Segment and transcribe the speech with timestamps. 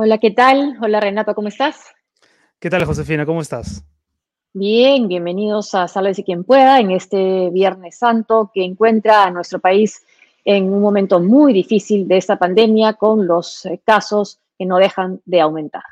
[0.00, 0.78] Hola, ¿qué tal?
[0.80, 1.92] Hola, Renato, ¿cómo estás?
[2.60, 3.26] ¿Qué tal, Josefina?
[3.26, 3.82] ¿Cómo estás?
[4.52, 10.06] Bien, bienvenidos a Sálvese quien pueda en este Viernes Santo que encuentra a nuestro país
[10.44, 15.20] en un momento muy difícil de esta pandemia con los eh, casos que no dejan
[15.24, 15.82] de aumentar.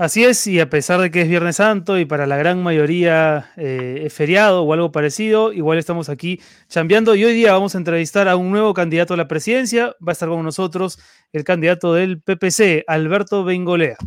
[0.00, 3.52] Así es, y a pesar de que es Viernes Santo y para la gran mayoría
[3.58, 7.78] eh, es feriado o algo parecido, igual estamos aquí chambeando y hoy día vamos a
[7.78, 9.94] entrevistar a un nuevo candidato a la presidencia.
[10.00, 10.98] Va a estar con nosotros
[11.34, 13.98] el candidato del PPC, Alberto Bengolea.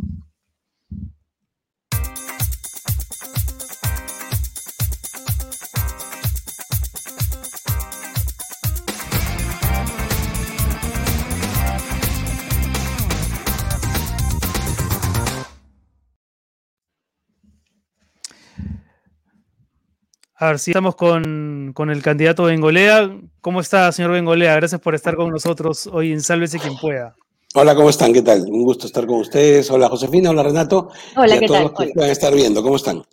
[20.43, 23.17] A ver, si estamos con, el candidato Bengolea.
[23.39, 24.53] ¿Cómo está, señor Bengolea?
[24.55, 27.15] Gracias por estar con nosotros hoy en Sálvese quien pueda.
[27.55, 28.11] Hola, ¿cómo están?
[28.11, 28.41] ¿Qué tal?
[28.49, 29.71] Un gusto estar con ustedes.
[29.71, 30.31] Hola, Josefina.
[30.31, 30.89] Hola, Renato.
[31.15, 31.71] Hola, y a ¿qué todos tal?
[31.71, 32.61] los que puedan estar viendo.
[32.61, 33.03] ¿Cómo están?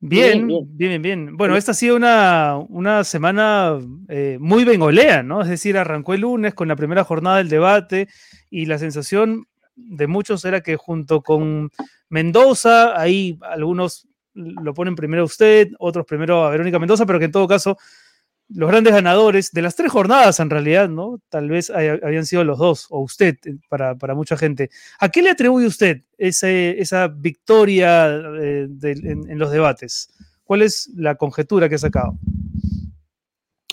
[0.00, 1.36] Bien, bien, bien, bien.
[1.38, 3.78] Bueno, esta ha sido una, una semana
[4.10, 5.40] eh, muy bengolea, ¿no?
[5.40, 8.06] Es decir, arrancó el lunes con la primera jornada del debate
[8.50, 11.70] y la sensación de muchos era que junto con
[12.10, 17.26] Mendoza, ahí algunos lo ponen primero a usted, otros primero a Verónica Mendoza, pero que
[17.26, 17.76] en todo caso
[18.52, 21.20] los grandes ganadores de las tres jornadas en realidad, ¿no?
[21.28, 24.70] Tal vez habían sido los dos, o usted, eh, para, mucha gente.
[24.98, 28.08] ¿A qué le atribuye usted esa victoria
[28.40, 30.10] eh, en, los debates?
[30.42, 32.18] ¿Cuál es la conjetura que ha sacado?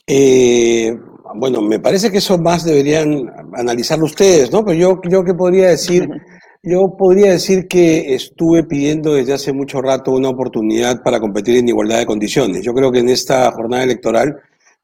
[0.05, 0.95] Eh,
[1.35, 4.63] bueno, me parece que eso más deberían analizarlo ustedes, ¿no?
[4.63, 6.07] Pero yo, yo que podría decir
[6.63, 11.69] Yo podría decir que estuve pidiendo desde hace mucho rato una oportunidad para competir en
[11.69, 12.63] igualdad de condiciones.
[12.63, 14.35] Yo creo que en esta jornada electoral,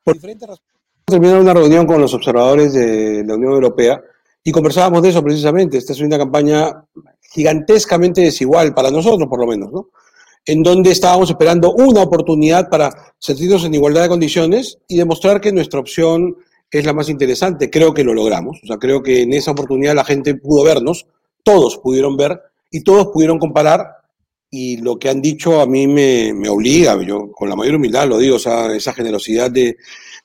[0.04, 0.74] por diferentes razones,
[1.06, 4.02] terminar una reunión con los observadores de la Unión Europea
[4.44, 5.78] y conversábamos de eso precisamente.
[5.78, 6.86] Esta es una campaña
[7.32, 9.90] gigantescamente desigual para nosotros, por lo menos, ¿no?
[10.46, 15.54] En donde estábamos esperando una oportunidad para sentirnos en igualdad de condiciones y demostrar que
[15.54, 16.36] nuestra opción
[16.70, 17.70] es la más interesante.
[17.70, 18.60] Creo que lo logramos.
[18.64, 21.08] O sea, creo que en esa oportunidad la gente pudo vernos
[21.44, 23.86] todos pudieron ver y todos pudieron comparar
[24.50, 28.20] y lo que han dicho a mí me, obliga, yo con la mayor humildad lo
[28.20, 29.78] digo, o sea, esa generosidad de,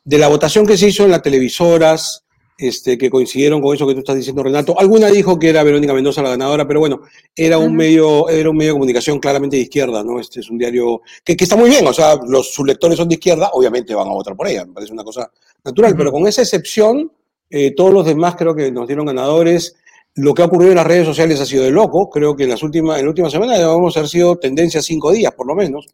[0.05, 2.25] de, la votación que se hizo en las televisoras,
[2.59, 4.79] este, que coincidieron con eso que tú estás diciendo, Renato.
[4.79, 7.03] Alguna dijo que era Verónica Mendoza la ganadora, pero bueno,
[7.35, 10.19] era un, medio, era un medio de comunicación claramente de izquierda, ¿no?
[10.19, 13.15] Este es un diario que, está muy bien, o sea, los, sus lectores son de
[13.15, 15.31] izquierda, obviamente van a votar por ella, me parece una cosa
[15.65, 17.13] natural, pero con esa excepción,
[17.49, 19.77] eh, todos los demás creo que nos dieron ganadores.
[20.19, 22.11] Lo que ha ocurrido en las redes sociales ha sido de loco.
[22.11, 25.13] Creo que en las últimas, en la última semana vamos a haber sido tendencia cinco
[25.13, 25.87] días, por lo menos.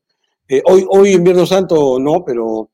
[0.48, 2.70] Eh, hoy, hoy en Viernes Santo no, pero.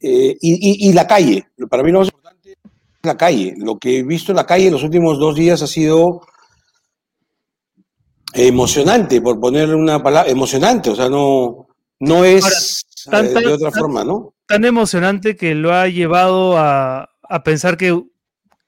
[0.00, 1.48] Eh, y, la calle.
[1.68, 2.58] Para mí lo más importante es
[3.02, 3.54] la calle.
[3.56, 6.20] Lo que he visto en la calle en los últimos dos días ha sido
[8.32, 10.30] emocionante, por ponerle una palabra.
[10.30, 11.66] Emocionante, o sea, no,
[11.98, 14.34] no es eh, de otra forma, ¿no?
[14.46, 17.08] Tan emocionante que lo ha llevado a,
[17.44, 18.00] pensar que,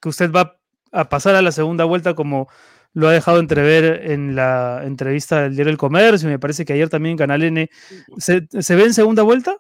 [0.00, 0.55] que usted va
[0.96, 2.48] a pasar a la segunda vuelta como
[2.92, 6.88] lo ha dejado entrever en la entrevista del diario El Comercio, me parece que ayer
[6.88, 7.68] también en Canal N.
[8.16, 9.58] ¿Se, ve en segunda vuelta?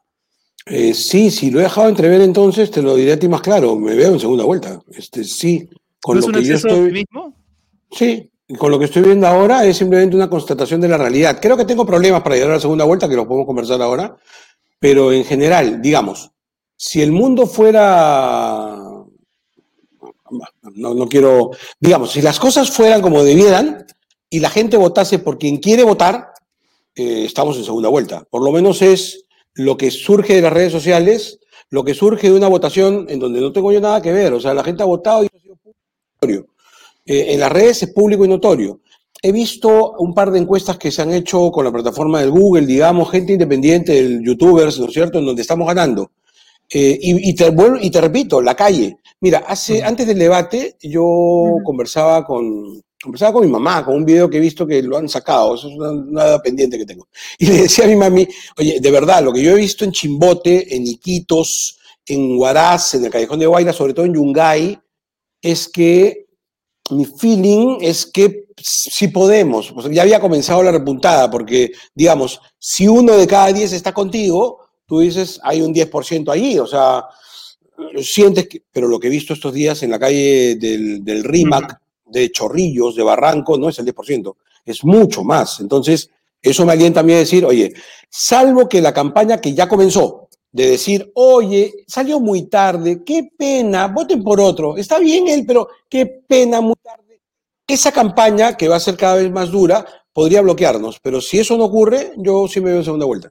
[0.64, 3.76] Eh, sí, sí, lo he dejado entrever entonces, te lo diré a ti más claro,
[3.76, 4.80] me veo en segunda vuelta.
[4.90, 5.68] Este, sí,
[6.00, 7.04] con lo que yo estoy...
[7.90, 11.38] Sí, con lo que estoy viendo ahora es simplemente una constatación de la realidad.
[11.40, 14.16] Creo que tengo problemas para llegar a la segunda vuelta, que lo podemos conversar ahora,
[14.78, 16.30] pero en general, digamos,
[16.76, 18.75] si el mundo fuera
[20.74, 21.50] no, no quiero,
[21.80, 23.86] digamos, si las cosas fueran como debieran
[24.30, 26.32] y la gente votase por quien quiere votar,
[26.94, 28.24] eh, estamos en segunda vuelta.
[28.30, 29.24] Por lo menos es
[29.54, 31.38] lo que surge de las redes sociales,
[31.70, 34.32] lo que surge de una votación en donde no tengo yo nada que ver.
[34.32, 35.56] O sea, la gente ha votado y ha sido
[36.18, 36.54] público.
[37.04, 38.80] Eh, en las redes es público y notorio.
[39.22, 42.66] He visto un par de encuestas que se han hecho con la plataforma del Google,
[42.66, 46.10] digamos, gente independiente, youtubers, ¿no es cierto?, en donde estamos ganando.
[46.70, 48.98] Eh, y, te, y te repito, la calle.
[49.20, 54.28] Mira, hace, antes del debate yo conversaba, con, conversaba con mi mamá, con un video
[54.28, 57.08] que he visto que lo han sacado, eso es una, pendiente que tengo.
[57.38, 58.26] Y le decía a mi mami,
[58.58, 63.04] oye, de verdad, lo que yo he visto en Chimbote, en Iquitos, en Huaraz, en
[63.04, 64.78] el Callejón de Guaira, sobre todo en Yungay,
[65.40, 66.26] es que
[66.90, 69.72] mi feeling es que sí podemos.
[69.90, 75.00] ya había comenzado la repuntada, porque, digamos, si uno de cada diez está contigo, tú
[75.00, 77.04] dices, hay un 10% ahí, o sea,
[78.02, 81.80] sientes que, pero lo que he visto estos días en la calle del, del RIMAC,
[82.06, 84.34] de Chorrillos, de Barranco, no es el 10%,
[84.64, 85.60] es mucho más.
[85.60, 86.10] Entonces,
[86.40, 87.74] eso me alienta a mí a decir, oye,
[88.08, 93.88] salvo que la campaña que ya comenzó, de decir, oye, salió muy tarde, qué pena,
[93.88, 97.20] voten por otro, está bien él, pero qué pena muy tarde.
[97.66, 100.98] esa campaña, que va a ser cada vez más dura, podría bloquearnos.
[101.00, 103.30] Pero si eso no ocurre, yo sí me veo en segunda vuelta.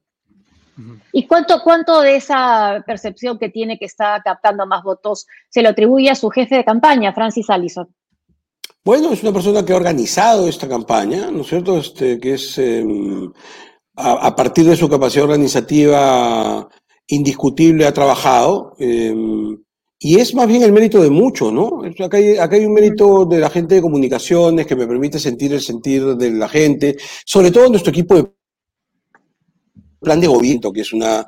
[1.12, 5.70] ¿Y cuánto, cuánto de esa percepción que tiene que está captando más votos se lo
[5.70, 7.88] atribuye a su jefe de campaña, Francis Allison?
[8.84, 11.78] Bueno, es una persona que ha organizado esta campaña, ¿no es cierto?
[11.78, 13.32] Este, que es em,
[13.96, 16.70] a, partir de su capacidad organizativa
[17.08, 18.76] indiscutible ha trabajado.
[18.78, 19.58] Em,
[19.98, 21.82] y es más bien el mérito de muchos, ¿no?
[22.04, 25.54] Acá hay, acá hay un mérito de la gente de comunicaciones que me permite sentir
[25.54, 28.35] el sentir de la gente, sobre todo nuestro equipo de
[30.06, 31.28] plan de gobierno, que es una,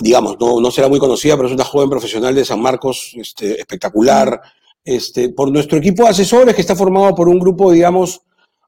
[0.00, 3.60] digamos, no, no será muy conocida, pero es una joven profesional de San Marcos este,
[3.60, 4.40] espectacular,
[4.82, 8.22] este, por nuestro equipo de asesores que está formado por un grupo, digamos,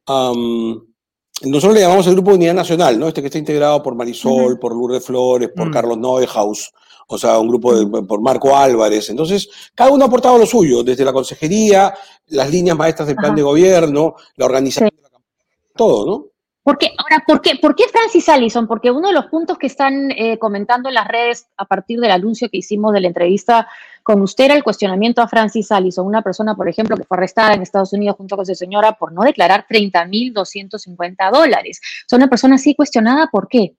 [0.06, 3.09] nosotros le llamamos el Grupo de Unidad Nacional, ¿no?
[3.09, 5.73] Este que está integrado por Marisol, por Lourdes Flores, por mm.
[5.73, 6.73] Carlos Neuhaus,
[7.06, 9.09] o sea, un grupo de, por Marco Álvarez.
[9.09, 11.94] Entonces, cada uno ha aportado lo suyo, desde la consejería,
[12.27, 16.27] las líneas maestras del plan de gobierno, la organización de la campaña, todo, ¿no?
[16.62, 18.66] Porque, ahora, ¿por qué, ¿por qué Francis Allison?
[18.66, 22.10] Porque uno de los puntos que están eh, comentando en las redes a partir del
[22.10, 23.66] anuncio que hicimos de la entrevista
[24.02, 27.54] con usted era el cuestionamiento a Francis Allison, una persona, por ejemplo, que fue arrestada
[27.54, 31.80] en Estados Unidos junto con su señora por no declarar 30.250 dólares.
[32.12, 33.74] O una persona así cuestionada, ¿por qué?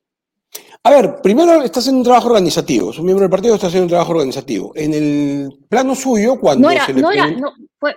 [0.83, 3.85] A ver, primero está haciendo un trabajo organizativo, es un miembro del partido está haciendo
[3.85, 4.71] un trabajo organizativo.
[4.75, 7.27] En el plano suyo, cuando no era, no, era,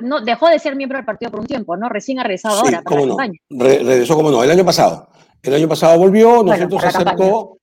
[0.00, 1.88] no, dejó de ser miembro del partido por un tiempo, ¿no?
[1.88, 3.38] Recién ha regresado ahora para la campaña.
[3.50, 5.08] regresó como no, el año pasado.
[5.42, 7.58] El año pasado volvió, nosotros se acercó,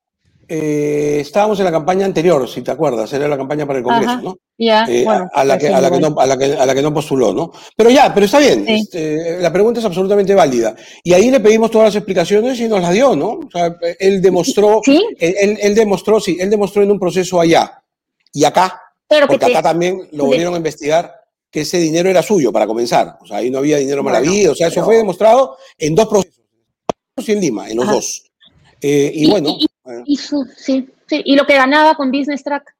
[0.53, 4.21] eh, estábamos en la campaña anterior, si te acuerdas, era la campaña para el Congreso,
[4.21, 4.37] ¿no?
[4.57, 6.93] Eh, a, la que, a, la que no, a, la que, a la que no
[6.93, 7.53] postuló, ¿no?
[7.73, 10.75] Pero ya, pero está bien, este, la pregunta es absolutamente válida.
[11.05, 13.29] Y ahí le pedimos todas las explicaciones y nos las dio, ¿no?
[13.29, 17.81] O sea, él demostró, él, él, demostró, sí, él demostró en un proceso allá
[18.33, 18.77] y acá,
[19.07, 21.15] porque acá también lo volvieron a investigar
[21.49, 23.19] que ese dinero era suyo para comenzar.
[23.21, 24.51] O sea, ahí no había dinero maravilloso.
[24.51, 26.41] O sea, eso fue demostrado en dos procesos,
[27.25, 28.23] y en Lima, en los dos.
[28.81, 29.55] Eh, y, bueno.
[29.57, 29.67] Y,
[30.57, 31.21] sí, sí.
[31.25, 32.75] ¿Y lo que ganaba con Business Track?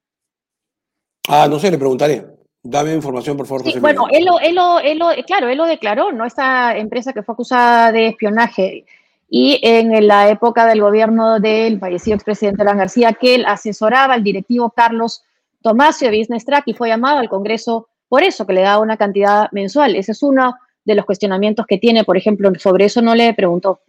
[1.28, 2.26] Ah, no sé, le preguntaré.
[2.64, 3.80] Dame información, por favor.
[3.80, 6.26] bueno, él lo, él, lo, él lo, claro, él lo declaró, ¿no?
[6.26, 8.86] Esta empresa que fue acusada de espionaje.
[9.30, 14.24] Y en la época del gobierno del fallecido expresidente Alan García, que él asesoraba al
[14.24, 15.24] directivo Carlos
[15.62, 18.98] Tomasio de Business Track y fue llamado al Congreso por eso, que le daba una
[18.98, 19.96] cantidad mensual.
[19.96, 23.80] Ese es uno de los cuestionamientos que tiene, por ejemplo, sobre eso no le preguntó.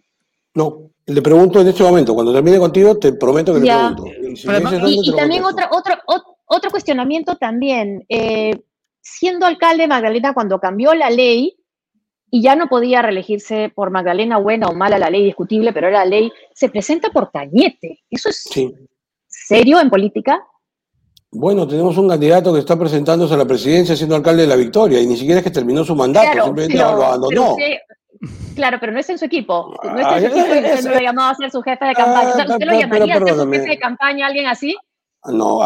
[0.54, 4.04] No, le pregunto en este momento, cuando termine contigo, te prometo que le pregunto.
[4.86, 5.94] Y, también otro, otro,
[6.46, 8.62] otro cuestionamiento también, eh,
[9.00, 11.56] siendo alcalde Magdalena cuando cambió la ley
[12.30, 16.00] y ya no podía reelegirse por Magdalena buena o mala la ley discutible, pero era
[16.00, 18.00] la ley, se presenta por Cañete.
[18.08, 18.44] ¿Eso es
[19.26, 20.46] serio en política?
[21.30, 25.00] Bueno, tenemos un candidato que está presentándose a la presidencia siendo alcalde de la Victoria
[25.00, 27.56] y ni siquiera es que terminó su mandato, simplemente lo abandonó.
[28.54, 29.74] Claro, pero no es en su equipo.
[29.82, 31.94] No es en su equipo y usted no lo llamaba a ser su jefe de
[31.94, 32.28] campaña.
[32.28, 34.76] ¿Usted lo llamaría a ser su jefe de campaña a alguien así?
[35.24, 35.60] No,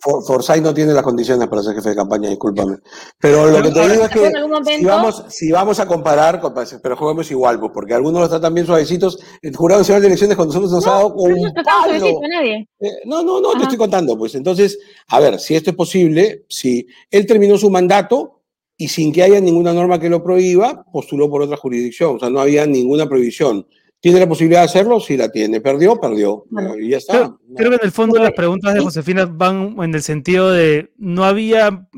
[0.00, 2.78] Forsyth no, tiene las condiciones para ser jefe de campaña, discúlpame.
[3.20, 4.32] Pero lo que te digo es que
[4.78, 6.40] si, vamos, si vamos a comparar,
[6.82, 9.18] pero juguemos igual, pues, porque algunos lo tratan bien suavecitos.
[9.42, 12.66] El Jurado Nacional de Elecciones cuando nosotros nos ha dado un eh,
[13.04, 14.16] no, no, no, te estoy contando.
[14.16, 18.43] Pues entonces, a ver, si esto es posible, si él terminó su mandato,
[18.76, 22.16] y sin que haya ninguna norma que lo prohíba, postuló por otra jurisdicción.
[22.16, 23.66] O sea, no había ninguna prohibición.
[24.00, 25.00] ¿Tiene la posibilidad de hacerlo?
[25.00, 25.60] Sí la tiene.
[25.60, 25.98] ¿Perdió?
[25.98, 26.44] Perdió.
[26.78, 27.34] y ya está.
[27.56, 31.24] Creo, que en el fondo las preguntas de Josefina van en el sentido de no
[31.24, 31.88] había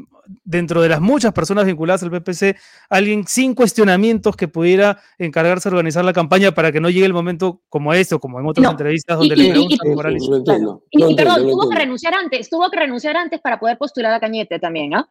[0.44, 2.56] dentro de las muchas personas vinculadas al PPC
[2.88, 7.12] alguien sin cuestionamientos que pudiera encargarse de organizar la campaña para que no llegue el
[7.12, 10.12] momento como este o como en otras entrevistas donde le preguntan por
[10.90, 14.58] Y, perdón, tuvo que renunciar antes, tuvo que renunciar antes para poder postular a Cañete
[14.58, 15.08] también, ¿ah?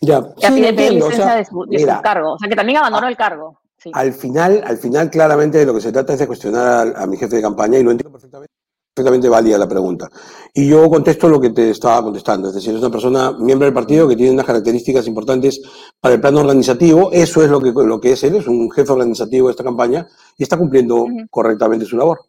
[0.00, 1.66] Ya, que sí, licencia de, su,
[2.02, 3.60] cargo, o sea que también abandonó el cargo.
[3.92, 7.16] Al final, al final, claramente de lo que se trata es de cuestionar a, mi
[7.16, 8.52] jefe de campaña y lo entiendo perfectamente,
[8.94, 10.08] perfectamente válida la pregunta.
[10.54, 13.74] Y yo contesto lo que te estaba contestando, es decir, es una persona miembro del
[13.74, 15.60] partido que tiene unas características importantes
[16.00, 18.92] para el plano organizativo, eso es lo que, lo que es él, es un jefe
[18.92, 22.20] organizativo de esta campaña y está cumpliendo correctamente su labor.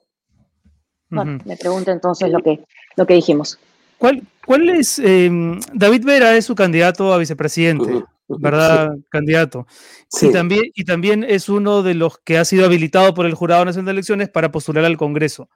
[1.09, 2.63] Bueno, me pregunto entonces lo que,
[2.95, 3.57] lo que dijimos.
[4.01, 8.95] ¿Cuál, cuál es, em, David Vera es su candidato a vicepresidente, ¿verdad?
[9.09, 9.67] Candidato.
[10.09, 10.29] Sí.
[10.29, 13.63] Y, también, y también es uno de los que ha sido habilitado por el Jurado
[13.63, 15.49] Nacional de Elecciones para postular al Congreso.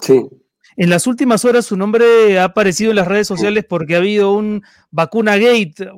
[0.00, 0.24] Sí.
[0.76, 4.32] En las últimas horas su nombre ha aparecido en las redes sociales porque ha habido
[4.32, 4.62] un
[4.92, 5.90] vacuna gate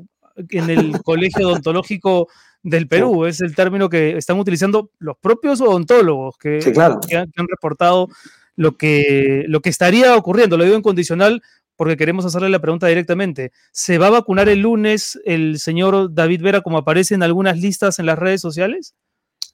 [0.48, 2.28] en el Colegio Odontológico
[2.62, 3.26] del Perú.
[3.26, 6.98] Es el término que están utilizando los propios odontólogos que, claro.
[7.06, 8.08] que, han, reportado
[8.56, 10.56] lo que, lo que estaría ocurriendo.
[10.56, 11.42] Lo digo en condicional
[11.80, 13.52] porque queremos hacerle la pregunta directamente.
[13.72, 17.98] ¿Se va a vacunar el lunes el señor David Vera como aparece en algunas listas
[17.98, 18.94] en las redes sociales?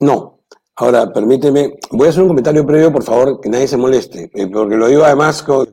[0.01, 0.41] No.
[0.75, 4.49] Ahora, permíteme, voy a hacer un comentario previo, por favor, que nadie se moleste, eh,
[4.49, 5.69] porque lo digo además con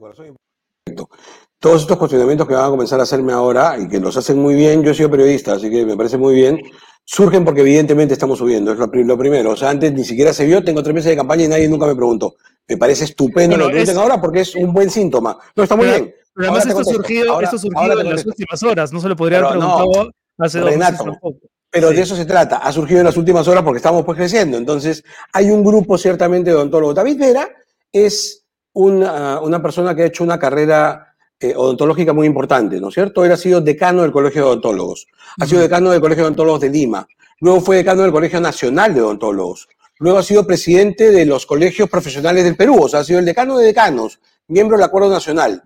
[1.57, 4.53] todos estos cuestionamientos que van a comenzar a hacerme ahora y que los hacen muy
[4.53, 6.61] bien, yo he sido periodista, así que me parece muy bien,
[7.03, 9.49] surgen porque evidentemente estamos subiendo, es lo, primero.
[9.49, 11.87] O sea, antes ni siquiera se vio, tengo tres meses de campaña y nadie nunca
[11.87, 12.35] me preguntó.
[12.67, 15.35] Me parece estupendo lo que dicen ahora porque es un buen síntoma.
[15.55, 16.13] No, está muy bien.
[16.33, 19.39] Pero además esto ha surgido, esto surgido en las últimas horas, no se lo podría
[19.39, 20.99] haber preguntado hace dos meses
[21.69, 24.57] Pero de eso se trata, ha surgido en las últimas horas porque estamos pues creciendo.
[24.57, 26.95] Entonces, hay un grupo ciertamente de odontólogos.
[26.95, 27.49] David Vera
[27.91, 31.13] es una, una persona que ha hecho una carrera
[31.43, 33.25] eh, odontológica muy importante, ¿no es cierto?
[33.25, 35.07] Él ha sido decano del Colegio de Odontólogos,
[35.39, 37.05] ha sido decano del Colegio de Odontólogos de Lima,
[37.41, 39.67] luego fue decano del Colegio Nacional de Odontólogos,
[39.99, 43.25] luego ha sido presidente de los colegios profesionales del Perú, o sea, ha sido el
[43.25, 45.63] decano de decanos, miembro del Acuerdo Nacional.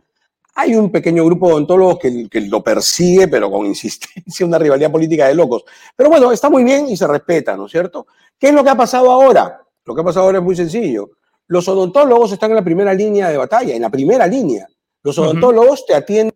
[0.60, 4.92] Hay un pequeño grupo de odontólogos que, que, lo persigue, pero con insistencia, una rivalidad
[4.92, 5.64] política de locos.
[5.96, 8.08] Pero bueno, está muy bien y se respeta, ¿no es cierto?
[8.40, 9.62] ¿Qué es lo que ha pasado ahora?
[9.86, 11.12] Lo que ha pasado ahora es muy sencillo.
[11.48, 14.68] Los odontólogos están en la primera línea de batalla, en la primera línea.
[15.04, 16.34] Los odontólogos te atienden,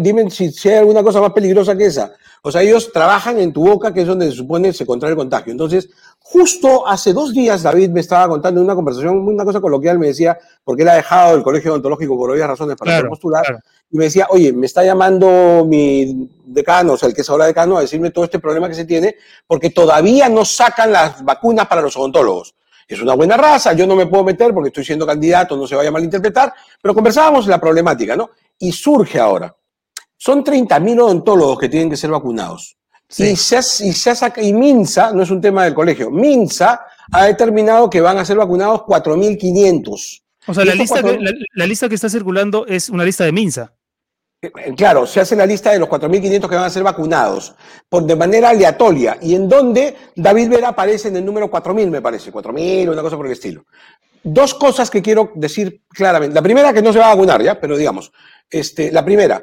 [0.00, 2.12] dime si, si, hay alguna cosa más peligrosa que esa.
[2.42, 5.16] O sea, ellos trabajan en tu boca, que es donde se supone se contrae el
[5.16, 5.52] contagio.
[5.52, 9.98] Entonces, justo hace dos días David me estaba contando en una conversación, una cosa coloquial,
[9.98, 13.62] me decía, porque él ha dejado el colegio odontológico por obvias razones para claro, postular,
[13.90, 17.46] y me decía, oye, me está llamando mi decano, o sea, el que es ahora
[17.46, 19.16] decano, a decirme todo este problema que se tiene,
[19.46, 22.54] porque todavía no sacan las vacunas para los odontólogos
[22.94, 25.76] es una buena raza, yo no me puedo meter porque estoy siendo candidato, no se
[25.76, 28.30] vaya a malinterpretar, pero conversábamos la problemática, ¿no?
[28.58, 29.54] Y surge ahora.
[30.22, 32.76] Son 30.000 odontólogos que tienen que ser vacunados.
[33.16, 34.12] Y, se, y, se
[34.42, 38.36] y Minsa, no es un tema del colegio, Minsa ha determinado que van a ser
[38.36, 40.22] vacunados 4.500.
[40.46, 41.18] O sea, la lista, que,
[41.54, 43.72] la lista que está circulando es una lista de Minsa.
[44.42, 47.54] Eh, claro, se hace la lista de los 4.500 que van a ser vacunados
[47.88, 52.02] por, de manera aleatoria y en donde David Vera aparece en el número 4.000, me
[52.02, 53.64] parece, 4.000, una cosa por el estilo.
[54.22, 56.34] Dos cosas que quiero decir claramente.
[56.34, 57.58] La primera, que no se va a vacunar, ¿ya?
[57.58, 58.12] Pero digamos,
[58.50, 59.42] este, la primera,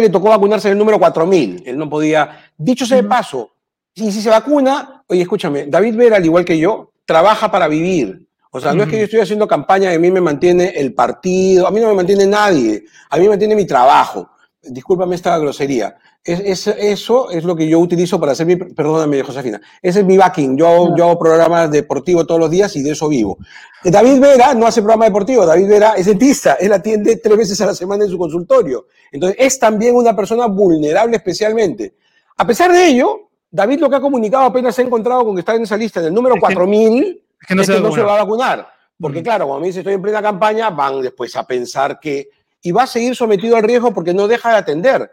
[0.00, 2.52] le tocó vacunarse en el número 4.000, él no podía.
[2.56, 3.50] Dicho sea de paso,
[3.94, 8.24] y si se vacuna, oye, escúchame, David Vera, al igual que yo, trabaja para vivir.
[8.50, 10.94] O sea, no es que yo estoy haciendo campaña y a mí me mantiene el
[10.94, 14.30] partido, a mí no me mantiene nadie, a mí me mantiene mi trabajo.
[14.62, 15.96] Discúlpame esta grosería.
[16.24, 20.16] Es, eso es lo que yo utilizo para hacer mi, perdóname, Josefina, ese es mi
[20.16, 20.58] backing.
[20.58, 23.38] Yo, yo hago programas deportivos todos los días y de eso vivo.
[23.84, 27.66] David Vera no hace programa deportivo, David Vera es dentista, él atiende tres veces a
[27.66, 28.86] la semana en su consultorio.
[29.12, 31.94] Entonces, es también una persona vulnerable especialmente.
[32.36, 35.40] A pesar de ello, David lo que ha comunicado apenas se ha encontrado con que
[35.40, 38.68] está en esa lista, en el número 4000 es que no, se, va a vacunar.
[39.00, 42.30] Porque, claro, cuando me dice estoy en plena campaña, van después a pensar que.
[42.62, 45.10] Y va a seguir sometido al riesgo porque no deja de atender.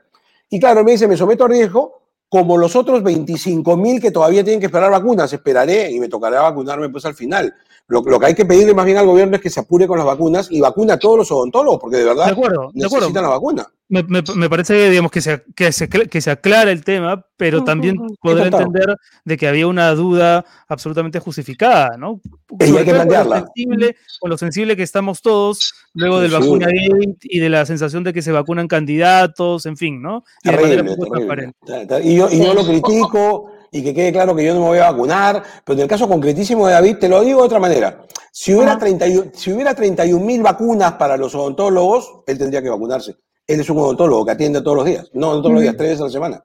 [0.50, 4.44] Y claro, me dice, me someto al riesgo como los otros 25 mil que todavía
[4.44, 5.32] tienen que esperar vacunas.
[5.32, 7.54] Esperaré y me tocará vacunarme pues al final.
[7.88, 10.08] Lo, que hay que pedirle más bien al gobierno es que se apure con las
[10.08, 12.36] vacunas y vacuna a todos los odontólogos, porque de verdad
[12.74, 13.72] necesitan la vacuna.
[13.88, 17.98] Me, me, parece digamos, que se, que, se, que se aclara el tema, pero también
[18.20, 22.20] poder entender de que había una duda absolutamente justificada, ¿no?
[22.60, 23.46] Y hay que plantearla.
[24.20, 26.68] Con lo, sensible, que estamos todos luego del vacuna
[27.22, 30.24] y de la sensación de que se vacunan candidatos, en fin, ¿no?
[30.44, 34.68] Y, y yo, y yo lo critico y que quede claro que yo no me
[34.68, 37.60] voy a vacunar, pero en el caso concretísimo de David, te lo digo de otra
[37.60, 38.06] manera.
[38.32, 43.16] Si hubiera, 31, si hubiera 31 vacunas para los odontólogos, él tendría que vacunarse.
[43.48, 46.02] Él es un odontólogo que atiende todos los días, no todos los días, tres veces
[46.02, 46.44] a la semana.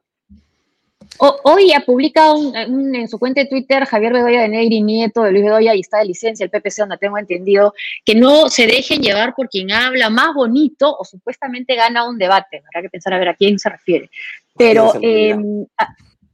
[1.45, 5.45] hoy ha publicado en su cuenta de Twitter Javier Bedoya de Negri, nieto de Luis
[5.45, 9.35] Bedoya, y está de licencia el PPC, donde tengo entendido, que no se dejen llevar
[9.35, 12.63] por quien habla más bonito o supuestamente gana un debate.
[12.67, 14.11] Habrá que pensar a ver a quién se refiere.
[14.57, 14.93] Pero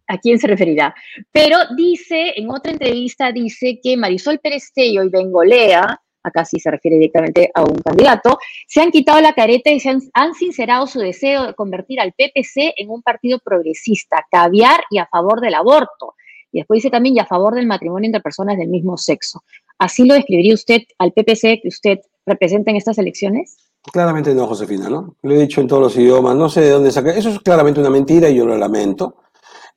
[0.09, 0.95] a quién se referirá.
[1.33, 6.97] Pero dice, en otra entrevista, dice que Marisol Perestello y Bengolea, acá sí se refiere
[6.97, 11.47] directamente a un candidato, se han quitado la careta y se han, sincerado su deseo
[11.47, 16.15] de convertir al PPC en un partido progresista, caviar y a favor del aborto.
[16.53, 19.43] Y después dice también y a favor del matrimonio entre personas del mismo sexo.
[19.79, 23.57] ¿Así lo describiría usted al PPC que usted representa en estas elecciones?
[23.93, 25.17] Claramente no, Josefina, ¿no?
[25.23, 27.13] Lo he dicho en todos los idiomas, no sé de dónde saca.
[27.13, 29.17] Eso es claramente una mentira y yo lo lamento.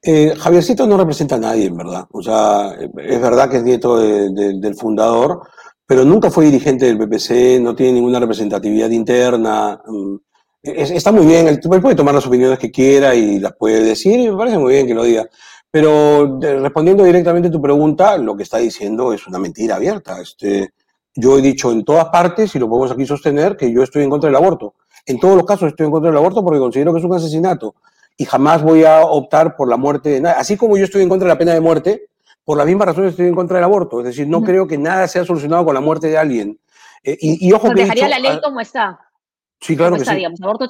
[0.01, 2.07] Eh, Javiercito no representa a nadie, en verdad.
[2.11, 5.41] O sea, es verdad que es nieto del fundador,
[5.89, 9.81] pero nunca fue dirigente del PPC, no tiene ninguna representatividad interna.
[9.87, 10.17] Mm,
[10.61, 14.29] está muy bien, él puede tomar las opiniones que quiera y las puede decir, y
[14.29, 15.27] me parece muy bien que lo diga.
[15.71, 20.21] Pero respondiendo directamente a tu pregunta, lo que está diciendo es una mentira abierta.
[20.21, 20.73] Este,
[21.15, 24.11] yo he dicho en todas partes, y lo podemos aquí sostener, que yo estoy en
[24.11, 24.75] contra del aborto.
[25.07, 27.73] En todos los casos estoy en contra del aborto porque considero que es un asesinato
[28.15, 30.35] y jamás voy a optar por la muerte de nadie.
[30.37, 32.08] Así como yo estoy en contra de la pena de muerte,
[32.49, 33.99] por las mismas razones estoy en contra del aborto.
[33.99, 36.59] Es decir, no creo que nada sea solucionado con la muerte de alguien.
[37.03, 38.99] Eh, y, ojo que dejaría la ley como está.
[39.61, 40.25] Sí, claro que sí.
[40.25, 40.67] aborto,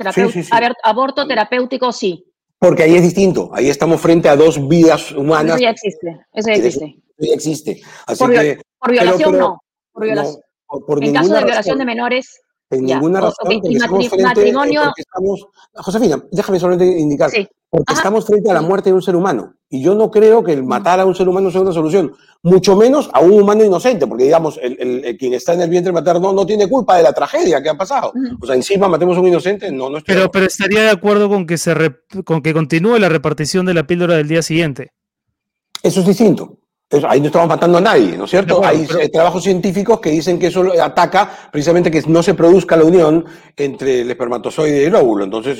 [0.84, 2.26] aborto terapéutico, sí.
[2.60, 3.50] Porque ahí es distinto.
[3.54, 5.56] Ahí estamos frente a dos vidas humanas.
[5.56, 6.26] Eso ya existe.
[6.34, 6.86] Eso ya existe.
[6.86, 7.82] Eso ya existe.
[8.08, 9.64] Así por, que, por violación no.
[9.94, 10.42] Por violación.
[11.02, 12.42] en caso de violación de menores.
[12.72, 13.48] En ninguna razón.
[13.48, 14.22] Okay.
[14.22, 14.94] matrimonio.
[15.74, 17.32] Josefina, déjame solamente indicar.
[17.32, 17.48] Sí.
[17.70, 19.54] Porque estamos frente a la muerte de un ser humano.
[19.70, 22.14] Y yo no creo que el matar a un ser humano sea una solución.
[22.42, 26.34] Mucho menos a un humano inocente, porque digamos, el, quien está en el vientre materno
[26.34, 28.12] no tiene culpa de la tragedia que ha pasado.
[28.42, 31.46] O sea, encima matemos a un inocente, no, no pero, pero estaría de acuerdo con
[31.46, 31.76] que, se
[32.26, 34.92] con que continúe la repartición de la píldora del día siguiente.
[35.84, 36.58] Eso es distinto
[37.08, 38.62] ahí no estamos matando a nadie, ¿no es cierto?
[38.64, 43.26] Hay trabajos científicos que dicen que eso ataca precisamente que no se produzca la unión
[43.56, 45.26] entre el espermatozoide y el óvulo.
[45.26, 45.60] Entonces,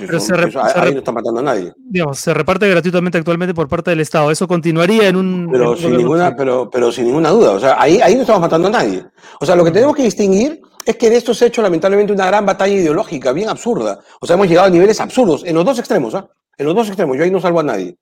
[0.76, 1.72] ahí no está matando a nadie.
[1.78, 4.32] Digamos, se reparte gratuitamente actualmente por parte del Estado.
[4.32, 5.50] Eso continuaría en un.
[5.52, 7.52] Pero, sin, ninguna, pero, pero sin ninguna duda.
[7.52, 9.06] O sea, ahí, ahí no estamos matando a nadie.
[9.40, 12.12] O sea, lo que tenemos que distinguir es que de esto se ha hecho lamentablemente
[12.12, 14.00] una gran batalla ideológica, bien absurda.
[14.20, 16.28] O sea, hemos llegado a niveles absurdos en los dos extremos, ¿ah?
[16.58, 17.16] En los dos extremos.
[17.18, 17.96] Yo ahí no salvo a nadie.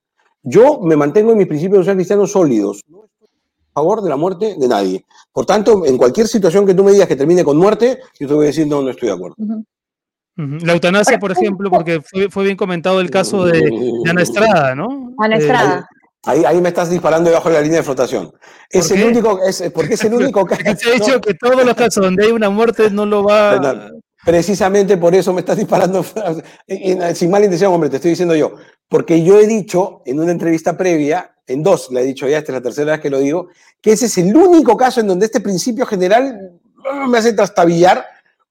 [0.43, 2.81] Yo me mantengo en mis principios de ser cristianos sólidos
[3.77, 5.05] favor de la muerte de nadie.
[5.31, 8.33] Por tanto, en cualquier situación que tú me digas que termine con muerte, yo te
[8.33, 9.35] voy a decir, no, no estoy de acuerdo.
[10.35, 13.61] La eutanasia, por ejemplo, porque fue, bien comentado el caso de,
[14.09, 15.13] Ana Estrada, ¿no?
[15.19, 15.87] Ana eh, Estrada.
[16.25, 18.31] Ahí, ahí, me estás disparando debajo de la línea de flotación.
[18.67, 20.63] Es el único, es, porque es el único caso.
[20.75, 23.91] Se ha dicho que todos los casos donde hay una muerte no lo va.
[24.25, 26.03] Precisamente por eso me estás disparando,
[27.13, 28.55] sin mala intención, hombre, te estoy diciendo yo.
[28.89, 32.51] Porque yo he dicho en una entrevista previa, en dos, le he dicho ya, esta
[32.51, 33.47] es la tercera vez que lo digo,
[33.81, 36.51] que ese es el único caso en donde este principio general
[37.07, 38.05] me hace trastabillar,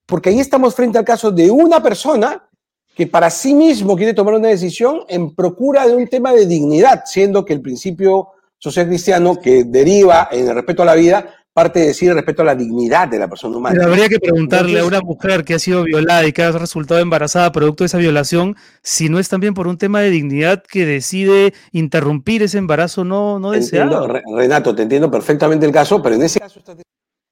[0.07, 2.49] porque ahí estamos frente al caso de una persona
[2.95, 7.03] que para sí mismo quiere tomar una decisión en procura de un tema de dignidad,
[7.05, 8.29] siendo que el principio
[8.59, 12.45] social cristiano que deriva en el respeto a la vida parte de decir respecto a
[12.45, 13.75] la dignidad de la persona humana.
[13.75, 17.01] Pero habría que preguntarle a una mujer que ha sido violada y que ha resultado
[17.01, 20.85] embarazada producto de esa violación, si no es también por un tema de dignidad que
[20.85, 24.07] decide interrumpir ese embarazo no, no deseado.
[24.37, 26.77] Renato, te entiendo perfectamente el caso, pero en ese caso estás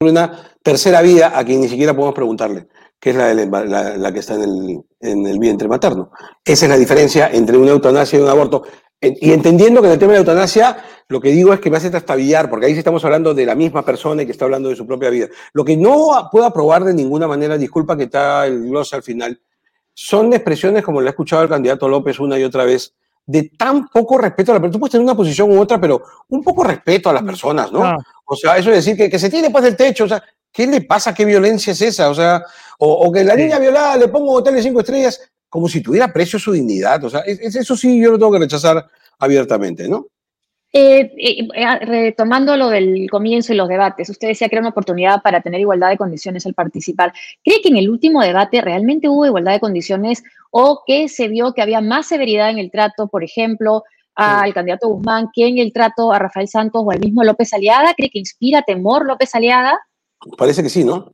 [0.01, 0.33] una
[0.63, 4.43] tercera vida a quien ni siquiera podemos preguntarle, que es la, la, que está en
[4.43, 6.11] el, en el vientre materno.
[6.43, 8.63] Esa es la diferencia entre una eutanasia y un aborto.
[9.01, 11.77] Y entendiendo que en el tema de la eutanasia, lo que digo es que me
[11.77, 14.69] hace trastabillar, porque ahí sí estamos hablando de la misma persona y que está hablando
[14.69, 15.29] de su propia vida.
[15.53, 19.41] Lo que no puedo aprobar de ninguna manera, disculpa que está el gloss al final,
[19.93, 22.95] son expresiones como le ha escuchado el candidato López una y otra vez,
[23.27, 24.73] de tan poco respeto a la persona.
[24.73, 27.85] Tú puedes tener una posición u otra, pero un poco respeto a las personas, ¿no?
[27.85, 27.97] Ah.
[28.27, 30.67] O sea, eso es decir, que, que se tiene pues del techo, o sea, ¿qué
[30.67, 31.13] le pasa?
[31.13, 32.09] ¿Qué violencia es esa?
[32.09, 32.43] O sea,
[32.79, 36.39] o, que la niña violada le pongo hotel de cinco estrellas, como si tuviera precio
[36.39, 37.03] su dignidad.
[37.05, 38.87] O sea, eso sí yo lo tengo que rechazar
[39.19, 40.07] abiertamente, ¿no?
[40.77, 45.23] Eh, eh, retomando lo del comienzo y los debates, usted decía que era una oportunidad
[45.23, 47.13] para tener igualdad de condiciones al participar.
[47.45, 51.55] ¿Cree que en el último debate realmente hubo igualdad de condiciones o que se vio
[51.55, 53.85] que había más severidad en el trato, por ejemplo,
[54.17, 57.95] al candidato Guzmán que en el trato a Rafael Santos o al mismo López Aliada?
[57.95, 59.79] ¿Cree que inspira temor López Aliada?
[60.37, 61.13] Parece que sí, ¿no?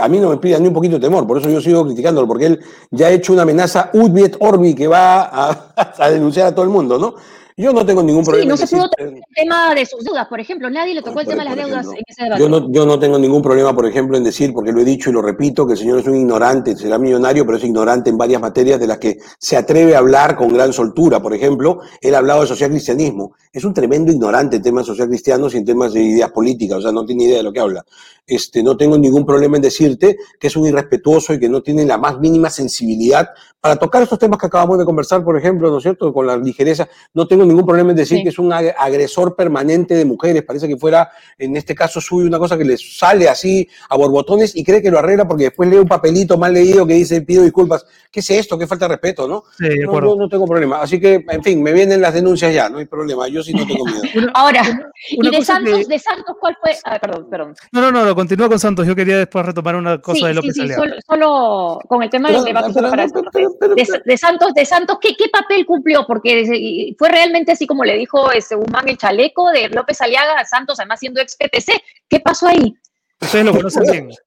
[0.00, 2.26] A mí no me pide ni un poquito de temor, por eso yo sigo criticándolo,
[2.26, 5.30] porque él ya ha hecho una amenaza Udviet Orbi que va
[5.98, 7.14] a, denunciar a todo el mundo, ¿no?
[7.62, 8.42] Yo no tengo ningún problema.
[8.42, 10.68] Sí, no se pudo tocar el tema de sus deudas, por ejemplo.
[10.68, 12.42] Nadie le tocó el tema de las deudas en ese debate.
[12.42, 15.10] Yo no, yo no tengo ningún problema, por ejemplo, en decir, porque lo he dicho
[15.10, 18.18] y lo repito, que el señor es un ignorante, será millonario, pero es ignorante en
[18.18, 21.22] varias materias de las que se atreve a hablar con gran soltura.
[21.22, 23.34] Por ejemplo, él ha hablado de social cristianismo.
[23.52, 26.82] Es un tremendo ignorante en temas social cristianos y en temas de ideas políticas, o
[26.82, 27.84] sea, no tiene idea de lo que habla.
[28.26, 31.84] Este, no tengo ningún problema en decirte que es un irrespetuoso y que no tiene
[31.84, 33.28] la más mínima sensibilidad
[33.60, 36.12] para tocar estos temas que acabamos de conversar, por ejemplo, ¿no es cierto?
[36.12, 36.88] Con la ligereza.
[37.14, 40.42] No tengo ningún problema en decir que es un agresor permanente de mujeres.
[40.42, 44.56] Parece que fuera, en este caso suyo, una cosa que le sale así a borbotones
[44.56, 47.42] y cree que lo arregla porque después lee un papelito mal leído que dice pido
[47.42, 47.86] disculpas.
[48.10, 48.58] ¿Qué es esto?
[48.58, 49.44] ¿Qué falta de respeto, no?
[49.56, 50.82] Sí, de no, yo no tengo problema.
[50.82, 53.26] Así que, en fin, me vienen las denuncias ya, no hay problema.
[53.28, 54.02] Yo sí no tengo miedo.
[54.34, 54.62] Ahora,
[55.10, 56.72] ¿y de Santos, de Santos cuál fue?
[56.84, 57.54] Ah, perdón, perdón.
[57.72, 58.86] No, no, no, continúa con Santos.
[58.86, 60.74] Yo quería después retomar una cosa de López sí, sí,
[61.06, 62.68] solo, con el tema del debate.
[62.68, 66.04] de, Santos, de Santos ¿qué, ¿qué, papel cumplió?
[66.06, 70.44] Porque fue realmente así como le dijo ese Guzmán el chaleco de López Aliaga a
[70.44, 71.72] Santos, además siendo ex PTC.
[72.08, 72.74] ¿Qué pasó ahí?
[73.20, 74.10] Ustedes lo conocen bien.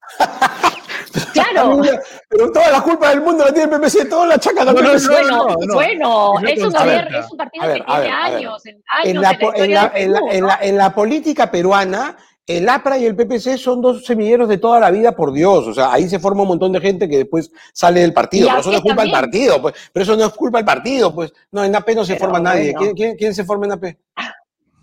[1.32, 1.82] Claro.
[2.30, 5.08] Pero toda la culpa del mundo la tiene el PPC, toda la chaca del PPC.
[5.08, 10.46] Bueno, bueno, es, un, es un partido que tiene años, en, la, en, la, en,
[10.46, 14.80] la, en la política peruana el APRA y el PPC son dos semilleros de toda
[14.80, 15.68] la vida, por Dios.
[15.68, 18.48] O sea, ahí se forma un montón de gente que después sale del partido.
[18.48, 19.74] Pero eso no es culpa del partido, pues.
[19.92, 21.34] Pero eso no es culpa del partido, pues.
[21.52, 22.76] No, en AP no se forma nadie.
[23.18, 23.98] ¿Quién, se forma en AP?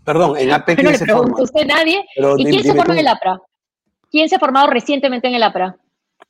[0.05, 1.37] Perdón, en AP ¿quién se forma?
[1.41, 2.05] usted nadie.
[2.17, 3.41] ¿Y quién se forma en el APRA?
[4.11, 5.77] ¿Quién se ha formado recientemente en el APRA?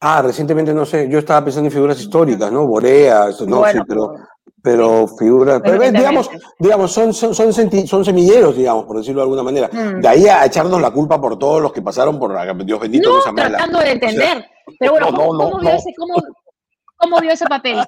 [0.00, 1.08] Ah, recientemente no sé.
[1.08, 2.66] Yo estaba pensando en figuras históricas, ¿no?
[2.66, 4.16] Borea, eso, no, sí, pero
[4.62, 5.61] pero figuras,
[5.92, 9.68] digamos, digamos son, son, son, semilleros, digamos, por decirlo de alguna manera.
[9.72, 10.01] Mm.
[10.01, 12.33] De ahí a echarnos la culpa por todos los que pasaron por
[12.64, 14.44] Dios bendito, no, cosa tratando de entender.
[14.79, 17.85] pero bueno, ¿cómo, vio ese, cómo, vio ese, papel?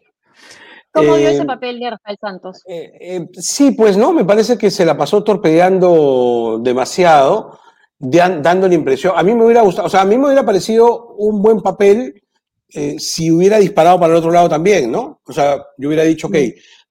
[0.93, 2.63] ¿Cómo vio ese eh, papel de Rafael Santos?
[2.67, 7.61] Eh, eh, sí, pues no, me parece que se la pasó torpedeando demasiado,
[8.01, 9.13] dando la impresión.
[9.17, 12.24] A mí me hubiera gustado, o sea, a mí me hubiera parecido un buen papel
[12.75, 15.21] eh, si hubiera disparado para el otro lado también, ¿no?
[15.25, 16.37] O sea, yo hubiera dicho, ok,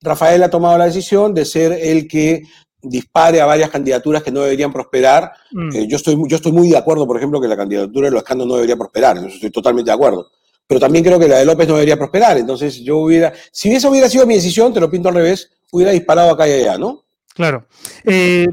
[0.00, 2.42] Rafael ha tomado la decisión de ser el que
[2.80, 5.30] dispare a varias candidaturas que no deberían prosperar.
[5.52, 5.76] Mm.
[5.76, 8.22] Eh, yo, estoy, yo estoy muy de acuerdo, por ejemplo, que la candidatura de los
[8.22, 10.30] escándalos no debería prosperar, eso estoy totalmente de acuerdo.
[10.66, 12.38] Pero también creo que la de López no debería prosperar.
[12.38, 15.92] Entonces, yo hubiera, si esa hubiera sido mi decisión, te lo pinto al revés, hubiera
[15.92, 17.04] disparado acá y allá, ¿no?
[17.34, 17.66] Claro.
[18.04, 18.46] Eh,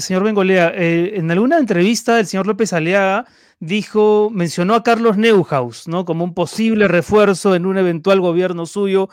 [0.00, 3.26] señor Bengolea, en alguna entrevista el señor López Aliaga
[3.60, 6.04] dijo, mencionó a Carlos Neuhaus, ¿no?
[6.04, 9.08] Como un posible refuerzo en un eventual gobierno suyo,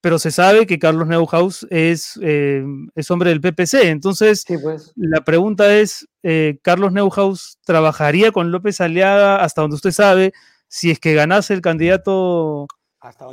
[0.00, 2.64] pero se sabe que Carlos Neuhaus es, eh,
[2.96, 3.88] es hombre del PPC.
[3.88, 4.92] Entonces, pues.
[4.96, 10.32] la pregunta es, eh, ¿Carlos Neuhaus trabajaría con López Aliaga hasta donde usted sabe
[10.66, 12.66] si es que ganase el candidato
[13.00, 13.26] ¿Hasta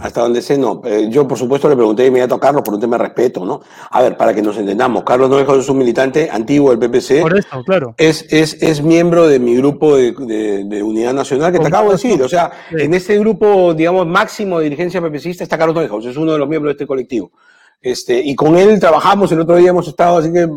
[0.00, 0.82] hasta donde sé, no.
[0.84, 3.44] Eh, yo, por supuesto, le pregunté de inmediato a Carlos por un tema de respeto,
[3.44, 3.60] ¿no?
[3.90, 7.20] A ver, para que nos entendamos, Carlos Novejo es un militante antiguo del PPC.
[7.20, 7.94] Por eso, claro.
[7.96, 10.12] Es, es, es miembro de mi grupo de,
[10.64, 12.20] de, Unidad Nacional, que te acabo de decir.
[12.20, 16.32] O sea, en ese grupo, digamos, máximo de dirigencia PPCista está Carlos Novejo, es uno
[16.32, 17.30] de los miembros de este colectivo.
[17.80, 20.48] Este, y con él trabajamos, el otro día hemos estado, así que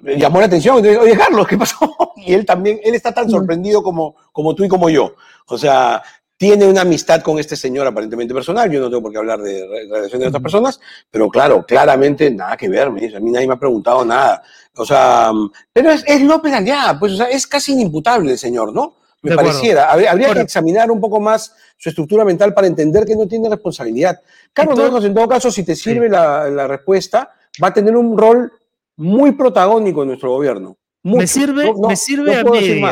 [0.00, 0.76] me llamó la atención.
[0.76, 1.94] Oye, Carlos, ¿qué pasó?
[2.16, 5.14] Y él también, él está tan sorprendido como, como tú y como yo.
[5.46, 6.02] O sea,
[6.36, 9.66] tiene una amistad con este señor aparentemente personal, yo no tengo por qué hablar de
[9.66, 13.58] relaciones de otras personas, pero claro, claramente nada que ver, a mí nadie me ha
[13.58, 14.42] preguntado nada.
[14.76, 15.30] O sea,
[15.72, 18.96] pero es, es López Aliaga, pues o sea, es casi inimputable el señor, ¿no?
[19.22, 19.90] Me pareciera.
[19.90, 24.20] Habría, que examinar un poco más su estructura mental para entender que no tiene responsabilidad.
[24.52, 27.30] Carlos Lejos, en todo caso, si te sirve la, la, respuesta,
[27.62, 28.52] va a tener un rol
[28.96, 30.76] muy protagónico en nuestro gobierno.
[31.02, 32.82] Me sirve, me sirve a mí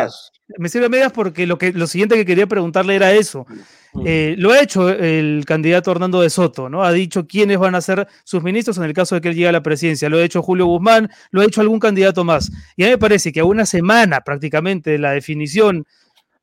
[0.58, 3.46] me sirve a medias porque lo, que, lo siguiente que quería preguntarle era eso.
[4.04, 6.82] Eh, lo ha hecho el candidato Hernando de Soto, ¿no?
[6.82, 9.48] Ha dicho quiénes van a ser sus ministros en el caso de que él llegue
[9.48, 10.08] a la presidencia.
[10.08, 12.50] Lo ha hecho Julio Guzmán, lo ha hecho algún candidato más.
[12.76, 15.86] Y a mí me parece que a una semana prácticamente de la definición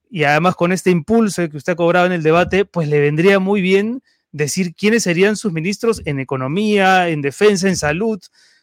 [0.09, 3.39] y además con este impulso que usted ha cobrado en el debate, pues le vendría
[3.39, 8.19] muy bien decir quiénes serían sus ministros en economía, en defensa, en salud,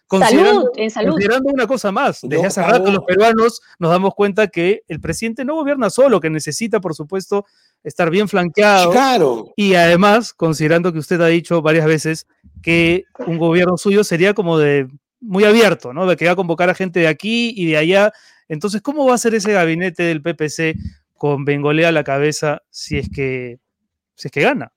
[0.06, 1.10] Considerando, en salud.
[1.10, 5.44] Considerando una cosa más, desde hace rato los peruanos nos damos cuenta que el presidente
[5.44, 7.44] no gobierna solo, que necesita, por supuesto,
[7.82, 8.92] estar bien flanqueado.
[8.92, 9.52] Claro.
[9.56, 12.26] Y además, considerando que usted ha dicho varias veces
[12.62, 14.88] que un gobierno suyo sería como de
[15.20, 16.06] muy abierto, ¿no?
[16.06, 18.12] De que va a convocar a gente de aquí y de allá.
[18.48, 20.76] Entonces, ¿cómo va a ser ese gabinete del PPC
[21.14, 23.58] con Bengolea a la cabeza si es que,
[24.14, 24.72] si es que gana?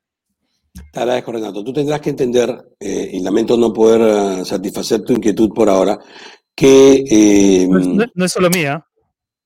[0.91, 1.63] Te agradezco, Renato.
[1.63, 4.01] Tú tendrás que entender, eh, y lamento no poder
[4.41, 5.99] eh, satisfacer tu inquietud por ahora,
[6.55, 7.03] que...
[7.10, 8.86] Eh, no, es, solo mía.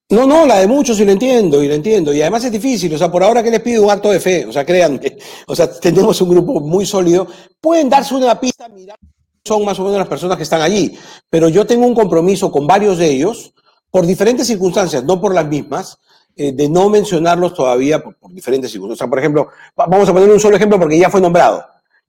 [0.10, 2.14] No, no, la de muchos y lo entiendo, y lo entiendo.
[2.14, 4.46] Y además es difícil, o sea, por ahora que les pido un acto de fe,
[4.46, 7.28] o sea, créanme, o sea, tenemos un grupo muy sólido.
[7.60, 8.98] Pueden darse una pista, mirar,
[9.44, 10.98] son más o menos las personas que están allí,
[11.30, 13.54] pero yo tengo un compromiso con varios de ellos,
[13.90, 15.98] por diferentes circunstancias, no por las mismas,
[16.36, 19.10] eh, de no mencionarlos todavía por, diferentes circunstancias.
[19.10, 21.64] por ejemplo, vamos a poner un solo ejemplo porque ya fue nombrado.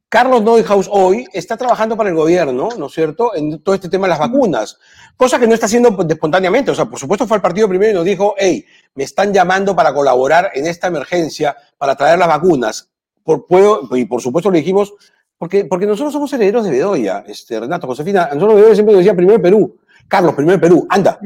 [0.09, 4.07] Carlos Neuhaus hoy está trabajando para el gobierno, ¿no es cierto?, en todo este tema
[4.07, 4.79] de las vacunas,
[5.17, 6.71] cosa que no está haciendo espontáneamente.
[6.71, 9.75] O sea, por supuesto fue al partido primero y nos dijo, hey, me están llamando
[9.75, 12.91] para colaborar en esta emergencia, para traer las vacunas.
[13.25, 14.95] Por, puedo, y por supuesto le dijimos,
[15.37, 19.17] porque, porque nosotros somos herederos de Bedoya, este, Renato, Josefina, nosotros Bedoya siempre nos decía
[19.17, 19.77] primero Perú.
[20.07, 21.19] Carlos, primero Perú, anda,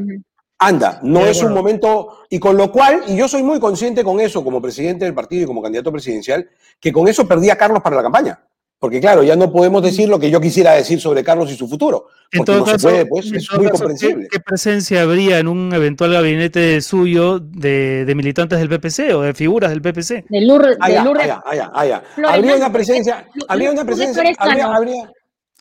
[0.59, 4.21] anda, no es un momento, y con lo cual, y yo soy muy consciente con
[4.21, 6.49] eso como presidente del partido y como candidato presidencial,
[6.81, 8.41] que con eso perdí a Carlos para la campaña.
[8.81, 11.67] Porque claro, ya no podemos decir lo que yo quisiera decir sobre Carlos y su
[11.67, 12.07] futuro.
[12.31, 14.29] Porque no se puede, pues, es muy comprensible.
[14.31, 19.71] ¿qué, presencia habría en un eventual gabinete suyo de, militantes del PPC o de figuras
[19.71, 20.27] del PPC?
[20.29, 20.77] De Lourdes.
[20.81, 25.13] Allá, allá, allá, Habría una presencia, habría una presencia, habría, habría,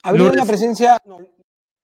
[0.04, 1.18] habría una presencia, no,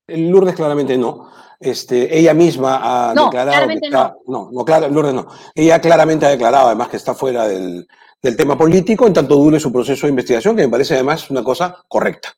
[0.07, 3.67] Lourdes claramente no, este, ella misma ha declarado.
[3.67, 4.15] Que no.
[4.27, 5.27] no, no, claro, Lourdes no.
[5.55, 7.87] Ella claramente ha declarado, además, que está fuera del,
[8.21, 11.43] del, tema político, en tanto dure su proceso de investigación, que me parece además una
[11.43, 12.35] cosa correcta.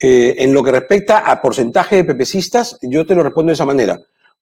[0.00, 3.66] Eh, en lo que respecta a porcentaje de pepecistas, yo te lo respondo de esa
[3.66, 3.98] manera.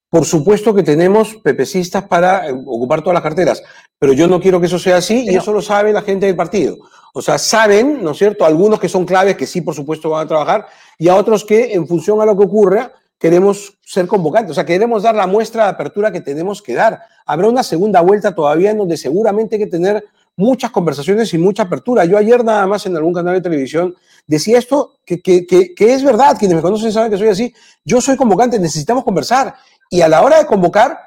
[0.09, 3.61] por supuesto que tenemos pepecistas para eh, ocupar todas las carteras,
[3.99, 6.35] pero yo no quiero que eso sea así y eso lo sabe la gente del
[6.35, 6.77] partido.
[7.17, 10.25] O sea, saben, ¿no es cierto?, algunos que son claves que sí, por supuesto, van
[10.25, 10.67] a trabajar
[10.99, 14.65] y a otros que, en función a lo que ocurra, queremos ser convocantes, o sea,
[14.65, 17.01] queremos dar la muestra de apertura que tenemos que dar.
[17.25, 21.63] Habrá una segunda vuelta todavía en donde seguramente hay que tener muchas conversaciones y mucha
[21.63, 22.05] apertura.
[22.05, 23.95] Yo ayer nada más en algún canal de televisión
[24.27, 27.51] decía esto, que, que, que, que es verdad, quienes me conocen saben que soy así,
[27.83, 29.55] yo soy convocante, necesitamos conversar
[29.89, 30.99] y a la hora de convocar,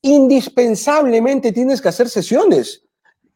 [0.00, 2.87] indispensablemente tienes que hacer sesiones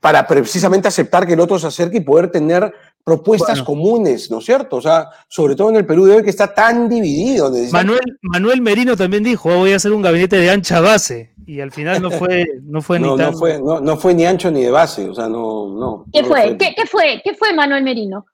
[0.02, 4.44] para precisamente aceptar que el otro se acerque y poder tener propuestas comunes, ¿no es
[4.44, 4.78] cierto?
[4.78, 7.52] O sea, sobre todo en el Perú de hoy que está tan dividido.
[7.70, 11.60] Manuel, Manuel Merino también dijo, oh, voy a hacer un gabinete de ancha base, y
[11.60, 13.32] al final no fue, no fue ni tan...
[13.36, 15.68] fue, no, fue ni ancho ni de base, o sea, no...
[15.68, 16.56] no ¿Qué fue?
[16.58, 17.20] ¿Qué, fue?
[17.22, 18.26] ¿Qué fue Manuel Merino?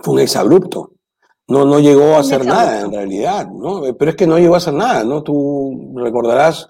[0.00, 0.92] Fue un exabrupto.
[1.48, 3.82] No, no llegó a hacer nada en realidad, ¿no?
[3.98, 5.24] Pero es que no llegó a hacer nada, ¿no?
[5.24, 6.68] Tú recordarás,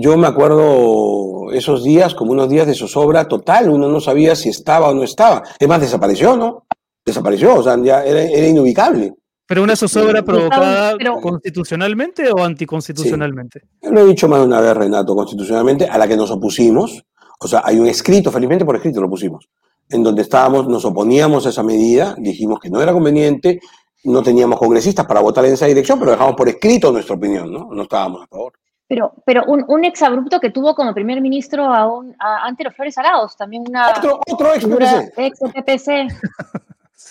[0.00, 4.48] yo me acuerdo esos días como unos días de zozobra total, uno no sabía si
[4.48, 5.42] estaba o no estaba.
[5.58, 6.66] Es más, desapareció, ¿no?
[7.04, 9.14] Desapareció, o sea, ya era, inubicable.
[9.46, 13.62] ¿Pero una zozobra provocada constitucionalmente o anticonstitucionalmente?
[13.82, 17.04] Lo he dicho más de una vez, Renato, constitucionalmente, a la que nos opusimos.
[17.38, 19.48] O sea, hay un escrito, felizmente por escrito lo pusimos,
[19.90, 23.60] en donde estábamos, nos oponíamos a esa medida, dijimos que no era conveniente,
[24.04, 27.68] no teníamos congresistas para votar en esa dirección, pero dejamos por escrito nuestra opinión, ¿no?
[27.72, 28.52] No estábamos a favor.
[28.92, 32.98] Pero, pero un, un exabrupto que tuvo como primer ministro a, un, a Antero Flores
[32.98, 33.88] Araos, también una...
[33.88, 35.12] Otro, otro ex PPC.
[35.16, 35.88] Ex PPC.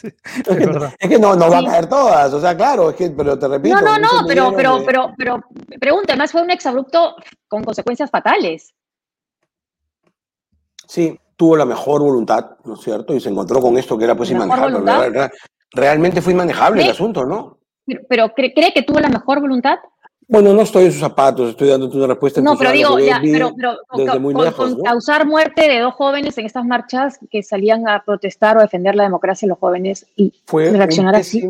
[0.99, 3.47] es, que, no, no va a caer todas, o sea, claro, es que, pero te
[3.47, 3.75] repito.
[3.75, 5.43] No, no, no, pero, pero, pero, pero,
[5.79, 7.15] pregunta, además fue un exabrupto
[7.47, 8.75] con consecuencias fatales.
[10.87, 13.15] Sí, tuvo la mejor voluntad, ¿no es cierto?
[13.15, 15.31] Y se encontró con esto que era pues inmanejable
[15.73, 17.57] realmente fue inmanejable el asunto, ¿no?
[18.07, 19.79] Pero, ¿cree, que tuvo la mejor voluntad?
[20.31, 22.39] Bueno, no estoy en sus zapatos, estoy dándote una respuesta.
[22.39, 23.51] No, pero digo, ya, pero,
[24.55, 28.95] con, causar muerte de dos jóvenes en estas marchas que salían a protestar o defender
[28.95, 31.43] la democracia los jóvenes y fue reaccionar así.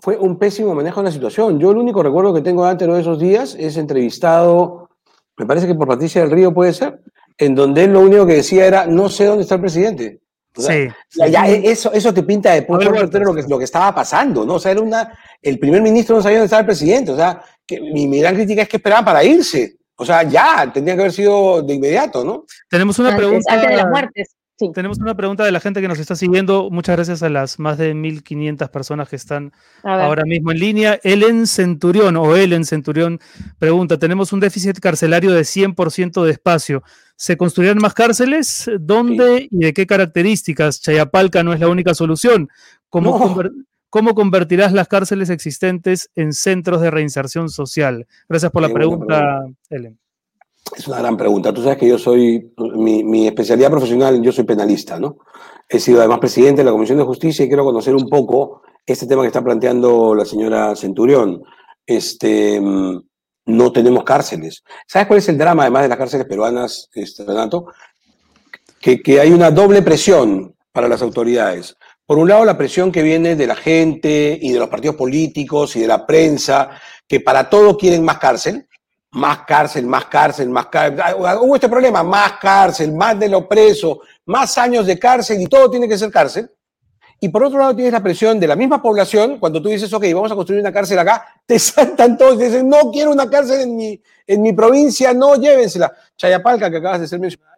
[0.00, 1.60] Fue un pésimo manejo de la situación.
[1.60, 4.90] Yo el único recuerdo que tengo antes de esos días es entrevistado,
[5.36, 7.00] me parece que por Patricia del Río puede ser,
[7.38, 10.20] en donde él lo único que decía era, no sé dónde está el presidente
[10.56, 10.88] sí,
[11.30, 14.54] Ya eso, eso te pinta de punto lo que, lo que estaba pasando, ¿no?
[14.54, 17.42] O sea, era una, el primer ministro no sabía dónde estaba el presidente, o sea,
[17.66, 19.76] que mi, gran crítica es que esperaban para irse.
[19.96, 22.44] O sea, ya, tendría que haber sido de inmediato, ¿no?
[22.68, 23.52] Tenemos una pregunta.
[23.52, 24.36] Antes de las muertes.
[24.72, 26.70] Tenemos una pregunta de la gente que nos está siguiendo.
[26.70, 30.98] Muchas gracias a las más de 1.500 personas que están ahora mismo en línea.
[31.02, 33.20] Ellen Centurión o Ellen Centurión
[33.58, 36.82] pregunta, tenemos un déficit carcelario de 100% de espacio.
[37.16, 38.70] ¿Se construirán más cárceles?
[38.78, 40.80] ¿Dónde y de qué características?
[40.82, 42.48] Chayapalca no es la única solución.
[42.90, 43.36] ¿Cómo,
[43.88, 48.06] ¿Cómo convertirás las cárceles existentes en centros de reinserción social?
[48.28, 49.98] Gracias por la pregunta, Ellen.
[50.76, 51.54] Es una gran pregunta.
[51.54, 55.18] Tú sabes que yo soy, mi, especialidad profesional, yo soy penalista, ¿no?
[55.68, 59.06] He sido además presidente de la Comisión de Justicia y quiero conocer un poco este
[59.06, 61.42] tema que está planteando la señora Centurión.
[61.86, 63.00] Este, mm,
[63.46, 64.62] no tenemos cárceles.
[64.86, 67.66] ¿Sabes cuál es el drama además de las cárceles peruanas, este, Renato?
[68.80, 71.76] Que, que hay una doble presión para las autoridades.
[72.04, 75.74] Por un lado, la presión que viene de la gente y de los partidos políticos
[75.74, 76.70] y de la prensa,
[77.08, 78.68] que para todo quieren más cárcel,
[79.12, 81.00] más cárcel, más cárcel, más cárcel.
[81.02, 85.46] Ah, hubo este problema, más cárcel, más de lo preso, más años de cárcel y
[85.46, 86.50] todo tiene que ser cárcel.
[87.20, 90.04] Y por otro lado tienes la presión de la misma población, cuando tú dices, ok,
[90.14, 93.60] vamos a construir una cárcel acá, te saltan todos y dicen, no quiero una cárcel
[93.60, 95.92] en mi, en mi provincia, no, llévensela.
[96.16, 97.56] Chayapalca, que acabas de ser mencionado,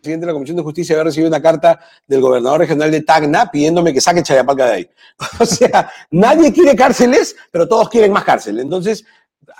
[0.00, 3.50] presidente de la Comisión de Justicia había recibido una carta del gobernador regional de Tacna
[3.50, 4.90] pidiéndome que saque Chayapalca de ahí.
[5.38, 8.58] O sea, nadie quiere cárceles, pero todos quieren más cárcel.
[8.58, 9.04] Entonces,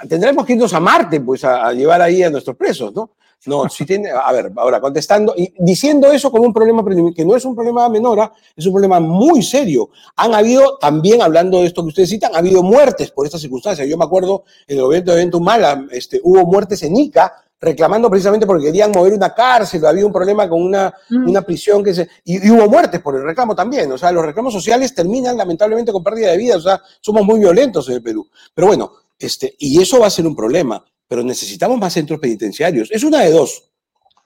[0.08, 3.10] tendremos que irnos a Marte, pues, a, llevar ahí a nuestros presos, ¿no?
[3.46, 7.34] No, si tiene, a ver, ahora contestando y diciendo eso como un problema que no
[7.34, 8.32] es un problema menor, ¿ah?
[8.54, 9.88] es un problema muy serio.
[10.16, 13.88] Han habido, también hablando de esto que ustedes citan, ha habido muertes por estas circunstancias.
[13.88, 18.46] Yo me acuerdo en el evento de Ventumala, este, hubo muertes en Ica reclamando precisamente
[18.46, 21.28] porque querían mover una cárcel, había un problema con una, mm.
[21.28, 22.08] una prisión que se...
[22.24, 25.92] Y, y, hubo muertes por el reclamo también, o sea, los reclamos sociales terminan lamentablemente
[25.92, 28.26] con pérdida de vida, o sea, somos muy violentos en el Perú.
[28.54, 32.88] Pero bueno, este, y eso va a ser un problema, pero necesitamos más centros penitenciarios.
[32.92, 33.64] Es una de dos.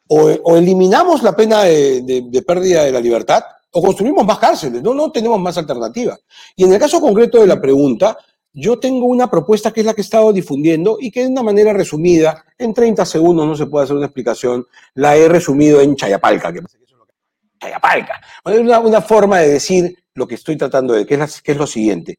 [0.07, 4.83] O, eliminamos la pena de, pérdida de la libertad o construimos más cárceles.
[4.83, 6.19] No, no tenemos más alternativa.
[6.55, 8.19] Y en el caso concreto de la pregunta,
[8.53, 11.43] yo tengo una propuesta que es la que he estado difundiendo y que de una
[11.43, 15.97] manera resumida, en 30 segundos no se puede hacer una explicación, la he resumido en
[15.97, 16.61] Chayapalca, que
[17.63, 18.21] Chayapalca.
[18.45, 21.67] Es una, una forma de decir lo que estoy tratando de, que que es lo
[21.67, 22.19] siguiente.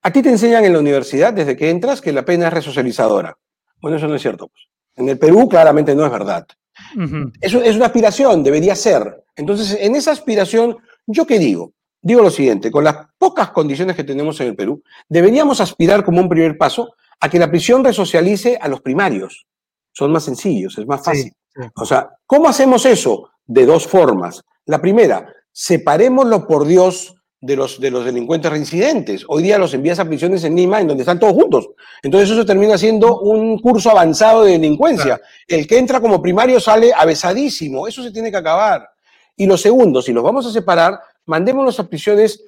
[0.00, 3.36] A ti te enseñan en la universidad, desde que entras, que la pena es resocializadora.
[3.80, 4.48] Bueno, eso no es cierto.
[4.48, 4.62] Pues.
[4.96, 6.46] En el Perú claramente no es verdad.
[7.40, 9.24] Eso es una aspiración, debería ser.
[9.36, 11.72] Entonces, en esa aspiración, ¿yo qué digo?
[12.00, 16.20] Digo lo siguiente, con las pocas condiciones que tenemos en el Perú, deberíamos aspirar como
[16.20, 19.46] un primer paso a que la prisión resocialice a los primarios.
[19.92, 21.32] Son más sencillos, es más fácil.
[21.74, 23.30] O sea, ¿cómo hacemos eso?
[23.44, 24.44] De dos formas.
[24.66, 29.24] La primera, separémoslo por Dios de los, de los delincuentes reincidentes.
[29.28, 31.68] Hoy día los envías a prisiones en Lima, en donde están todos juntos.
[32.02, 35.20] Entonces eso termina siendo un curso avanzado de delincuencia.
[35.46, 37.86] El que entra como primario sale abesadísimo.
[37.86, 38.88] Eso se tiene que acabar.
[39.36, 42.42] Y lo segundo, si los vamos a separar, mandémonos a prisiones,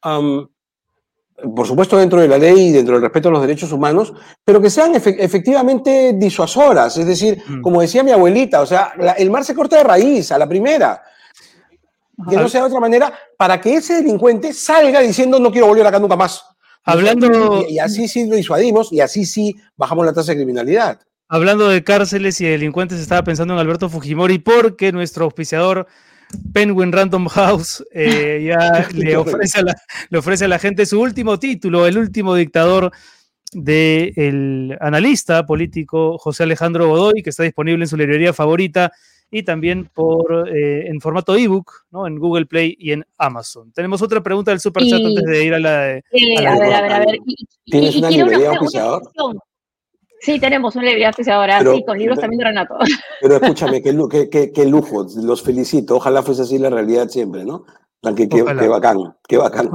[0.00, 4.12] por supuesto dentro de la ley y dentro del respeto a los derechos humanos,
[4.44, 6.96] pero que sean efectivamente disuasoras.
[6.96, 7.60] Es decir, mm.
[7.60, 11.02] como decía mi abuelita, o sea, el mar se corta de raíz a la primera
[12.28, 15.86] que no sea de otra manera, para que ese delincuente salga diciendo no quiero volver
[15.86, 16.44] acá nunca más.
[16.84, 17.66] Hablando...
[17.68, 21.00] Y, así sí lo disuadimos y así sí bajamos la tasa de criminalidad.
[21.28, 25.86] Hablando de cárceles y delincuentes, estaba pensando en Alberto Fujimori porque nuestro auspiciador
[26.52, 29.76] Penguin Random House eh, ya le ofrece, a la,
[30.08, 32.90] le ofrece a la gente su último título, el último dictador
[33.52, 38.92] del analista político José Alejandro Godoy, que está disponible en su librería favorita
[39.30, 42.06] y también por, eh, en formato ebook, ¿no?
[42.06, 43.72] En Google Play y en Amazon.
[43.72, 46.04] Tenemos otra pregunta del super chat antes de ir a la de.
[46.46, 47.18] a, ver, a ver, a ver.
[47.64, 49.02] ¿Tienes una librería oficiador?
[50.20, 52.76] Sí, tenemos una librería oficiadora, sí, con libros también de Renato.
[53.20, 55.96] Pero escúchame, qué, qué, qué, lujo, los felicito.
[55.96, 57.64] Ojalá fuese así la realidad siempre, ¿no?
[58.16, 59.70] Qué, qué, bacán, qué bacán.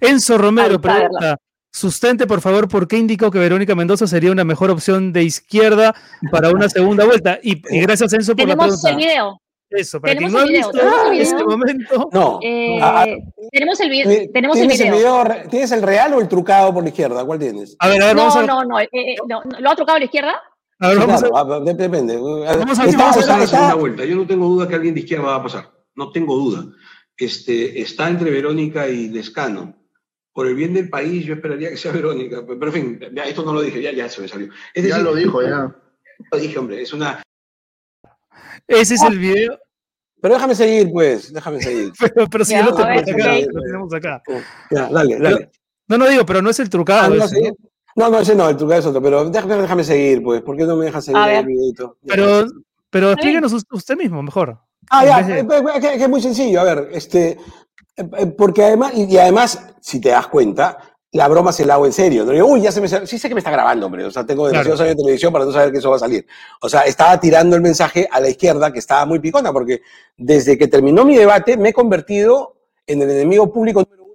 [0.00, 1.38] Enzo Romero pregunta,
[1.72, 5.94] Sustente, por favor, por qué indicó que Verónica Mendoza sería una mejor opción de izquierda
[6.32, 7.38] para una segunda vuelta.
[7.42, 8.76] Y, gracias, Enzo, por la pregunta.
[8.82, 9.40] Tenemos el video.
[9.70, 12.10] Eso, para quien no ha visto en este momento.
[12.12, 12.40] No.
[12.42, 13.16] Eh, ah, ah.
[13.52, 14.30] tenemos el, video.
[14.32, 15.24] tenemos el video.
[15.48, 17.24] ¿Tienes el real o el trucado por la izquierda?
[17.24, 17.76] ¿Cuál tienes?
[17.78, 18.48] A ver, a ver, no, vamos a ver.
[18.48, 20.42] No, no, eh, eh, no, ¿Lo ha trucado a la izquierda?
[20.80, 21.76] A ver, vamos a ver.
[21.76, 22.16] Depende.
[22.16, 22.90] Vamos a ver.
[22.90, 24.04] Está, está, la segunda vuelta.
[24.04, 25.70] Yo no tengo duda que alguien de izquierda va a pasar.
[25.94, 26.64] No tengo duda.
[27.16, 29.79] Este, está entre Verónica y Lescano
[30.32, 32.44] por el bien del país, yo esperaría que sea Verónica.
[32.46, 34.48] Pero, en fin, esto no lo dije, ya, ya se me salió.
[34.74, 35.74] ya lo dijo, ya.
[36.30, 37.22] Lo dije, hombre, es una.
[38.68, 39.58] Ese es el video.
[40.20, 41.92] Pero déjame seguir, pues, déjame seguir.
[42.30, 44.22] pero, si ya, no te acá, lo tenemos acá.
[44.70, 45.50] Ya, dale, dale.
[45.88, 47.14] no, no digo, pero no es el trucado.
[47.14, 47.54] Ah, no, ese,
[47.96, 48.10] ¿no?
[48.10, 50.76] no, ese no, el trucado es otro, pero déjame, déjame seguir, pues, ¿por qué no
[50.76, 51.96] me dejas seguir el videito?
[52.06, 52.44] Pero,
[52.90, 54.58] pero explíquenos usted mismo, mejor.
[54.90, 55.46] Ah, ya, es,
[55.80, 56.60] que, es muy sencillo.
[56.60, 57.69] A ver, este, eh, eh,
[58.36, 60.78] porque además, y además, si te das cuenta,
[61.12, 62.24] la broma se la hago en serio.
[62.24, 64.04] No digo, uy, ya se me Sí sé que me está grabando, hombre.
[64.04, 66.26] O sea, tengo demasiados años de televisión para no saber que eso va a salir.
[66.60, 69.80] O sea, estaba tirando el mensaje a la izquierda que estaba muy picona, porque
[70.16, 74.10] desde que terminó mi debate me he convertido en el enemigo público número uno.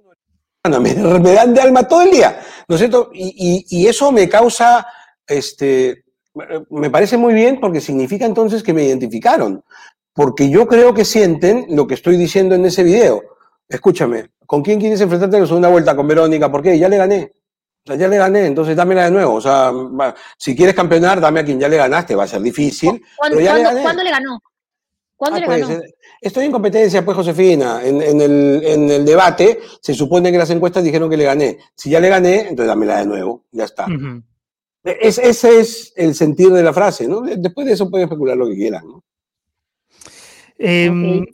[0.80, 3.10] Me, me dan de alma todo el día, ¿no es cierto?
[3.14, 4.84] Y, y eso me causa,
[5.24, 6.02] este,
[6.70, 9.62] me parece muy bien porque significa entonces que me identificaron.
[10.12, 13.35] Porque yo creo que sienten lo que estoy diciendo en ese video
[13.68, 15.96] escúchame, ¿con quién quieres enfrentarte en la segunda vuelta?
[15.96, 16.78] Con Verónica, ¿por qué?
[16.78, 17.32] Ya le gané.
[17.84, 19.34] O sea, ya le gané, entonces dámela de nuevo.
[19.34, 19.72] O sea,
[20.36, 23.00] si quieres campeonar, dame a quien ya le ganaste, va a ser difícil.
[23.16, 23.82] ¿Cuándo, le, ganó?
[23.82, 24.40] ¿Cuándo le ganó?
[25.18, 25.66] Ah, pues,
[26.20, 27.80] estoy en competencia, pues, Josefina.
[27.82, 31.58] En, el, debate se supone que las encuestas dijeron que le gané.
[31.74, 33.44] Si ya le gané, entonces dámela de nuevo.
[33.50, 33.86] Ya está.
[34.82, 37.22] ese es el sentir de la frase, ¿no?
[37.22, 39.04] Después de eso pueden especular lo que quieran, ¿no?
[40.58, 41.24] Em,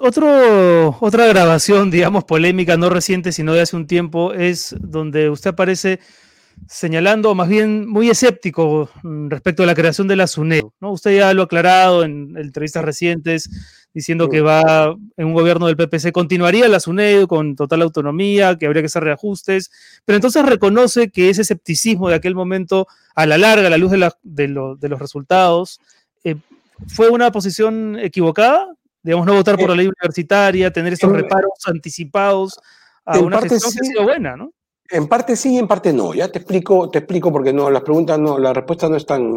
[0.00, 5.50] otro, otra grabación, digamos, polémica, no reciente, sino de hace un tiempo, es donde usted
[5.50, 6.00] aparece
[6.68, 10.62] señalando, más bien muy escéptico mm, respecto a la creación de la SUNED.
[10.80, 10.92] ¿no?
[10.92, 13.50] Usted ya lo ha aclarado en entrevistas recientes,
[13.92, 18.66] diciendo que va en un gobierno del PPC, continuaría la SUNED con total autonomía, que
[18.66, 19.70] habría que hacer reajustes,
[20.04, 23.90] pero entonces reconoce que ese escepticismo de aquel momento, a la larga, a la luz
[23.90, 24.48] de, de,
[24.88, 25.80] los resultados,
[26.24, 26.36] eh,
[26.88, 28.74] fue una posición equivocada
[29.04, 32.58] digamos, no votar por la ley universitaria, tener esos reparos anticipados
[33.04, 34.50] a una que ha sido buena, ¿no?
[34.90, 36.14] En parte sí y en parte no.
[36.14, 39.34] Ya te explico, te explico porque no, las preguntas no, la respuesta no es tan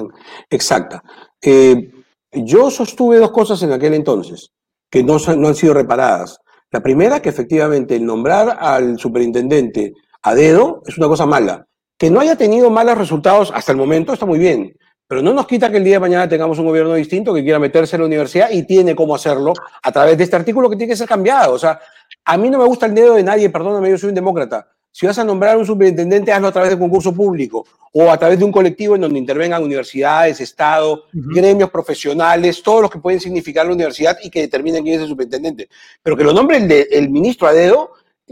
[0.49, 1.03] exacta.
[1.41, 1.91] Eh,
[2.32, 4.51] yo sostuve dos cosas en aquel entonces
[4.89, 6.39] que no, no han sido reparadas.
[6.72, 11.65] La primera, que efectivamente el nombrar al superintendente a dedo es una cosa mala.
[11.97, 14.78] Que no haya tenido malos resultados hasta el momento está muy bien.
[15.08, 17.60] Pero no nos quita que el día de mañana tengamos un gobierno distinto que quiera
[17.60, 20.91] meterse en la universidad y tiene cómo hacerlo a través de este artículo que tiene
[20.91, 21.53] que ser cambiado.
[21.53, 21.80] O sea,
[22.26, 24.68] a mí no me gusta el dedo de nadie, perdóname, yo soy un demócrata.
[24.91, 28.39] Si vas a nombrar un superintendente, hazlo a través de concurso público o a través
[28.39, 33.66] de un colectivo en donde intervengan universidades, Estado, gremios profesionales, todos los que pueden significar
[33.66, 35.70] la universidad y que determinen quién es el superintendente.
[36.03, 37.91] Pero que lo nombre el, el ministro a dedo,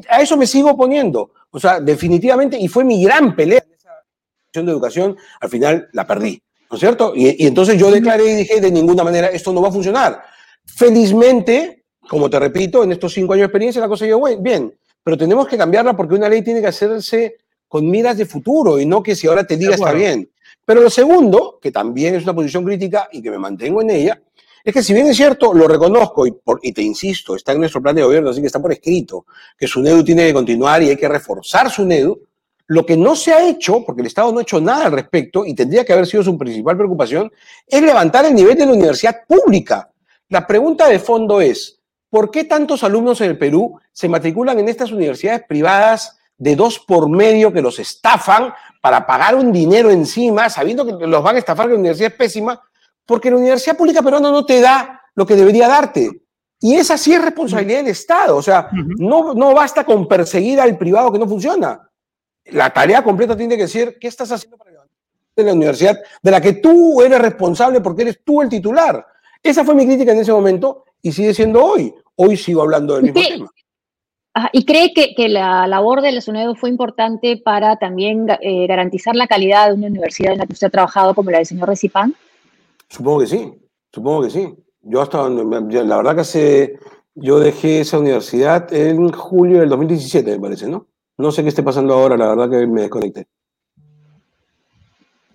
[0.10, 1.32] a eso me sigo oponiendo.
[1.52, 6.06] O sea, definitivamente, y fue mi gran pelea en esa de educación, al final la
[6.06, 7.14] perdí ¿No es cierto?
[7.16, 10.24] Y, entonces yo declaré y dije, de ninguna manera, esto no va a funcionar.
[10.66, 15.18] Felizmente, como te repito, en estos cinco años de experiencia la cosa llegó bien, pero
[15.18, 17.38] tenemos que cambiarla porque una ley tiene que hacerse
[17.68, 20.30] con miras de futuro y no que si ahora te diga está bien.
[20.66, 24.22] Pero lo segundo, que también es una posición crítica y que me mantengo en ella,
[24.64, 27.84] es que si bien es cierto, lo reconozco y, y te insisto, está en nuestro
[27.84, 30.90] plan de gobierno, así que está por escrito, que su NEDU tiene que continuar y
[30.90, 32.20] hay que reforzar su NEDU,
[32.68, 35.46] lo que no se ha hecho, porque el Estado no ha hecho nada al respecto
[35.46, 37.32] y tendría que haber sido su principal preocupación,
[37.68, 39.90] es levantar el nivel de la universidad pública.
[40.30, 44.70] La pregunta de fondo es, ¿por qué tantos alumnos en el Perú se matriculan en
[44.70, 50.50] estas universidades privadas de dos por medio que los estafan para pagar un dinero encima,
[50.50, 52.60] sabiendo que los van a estafar, que la universidad es pésima,
[53.06, 56.10] porque la universidad pública peruana no te da lo que debería darte.
[56.60, 58.36] Y esa sí es responsabilidad del Estado.
[58.36, 61.90] O sea, no, no basta con perseguir al privado que no funciona.
[62.46, 64.72] La tarea completa tiene que decir, ¿qué estás haciendo para
[65.36, 69.06] de la universidad de la que tú eres responsable porque eres tú el titular?
[69.44, 71.94] Esa fue mi crítica en ese momento y sigue siendo hoy.
[72.16, 73.52] Hoy sigo hablando del mismo tema.
[74.52, 79.28] ¿Y cree que, la labor de la SUNEDO fue importante para también eh, garantizar la
[79.28, 82.14] calidad de una universidad en la que usted ha trabajado, como la del señor Recipán?
[82.90, 83.54] Supongo que sí,
[83.94, 84.54] supongo que sí.
[84.82, 86.80] Yo hasta, la verdad que hace,
[87.16, 90.88] yo dejé esa universidad en julio del 2017, me parece, ¿no?
[91.18, 93.28] No sé qué esté pasando ahora, la verdad que me desconecté.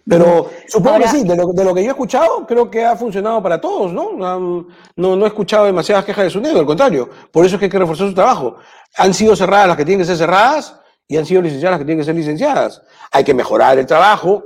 [0.06, 3.60] Pero supongo que sí, de lo, que yo he escuchado, creo que ha funcionado para
[3.60, 4.12] todos, ¿no?
[4.12, 4.66] no,
[4.96, 7.08] no he escuchado demasiadas quejas de su negro, al contrario.
[7.30, 8.56] Por eso es que hay que reforzar su trabajo.
[8.96, 11.84] Han sido cerradas las que tienen que ser cerradas y han sido licenciadas las que
[11.84, 12.82] tienen que ser licenciadas.
[13.12, 14.44] Hay que mejorar el trabajo,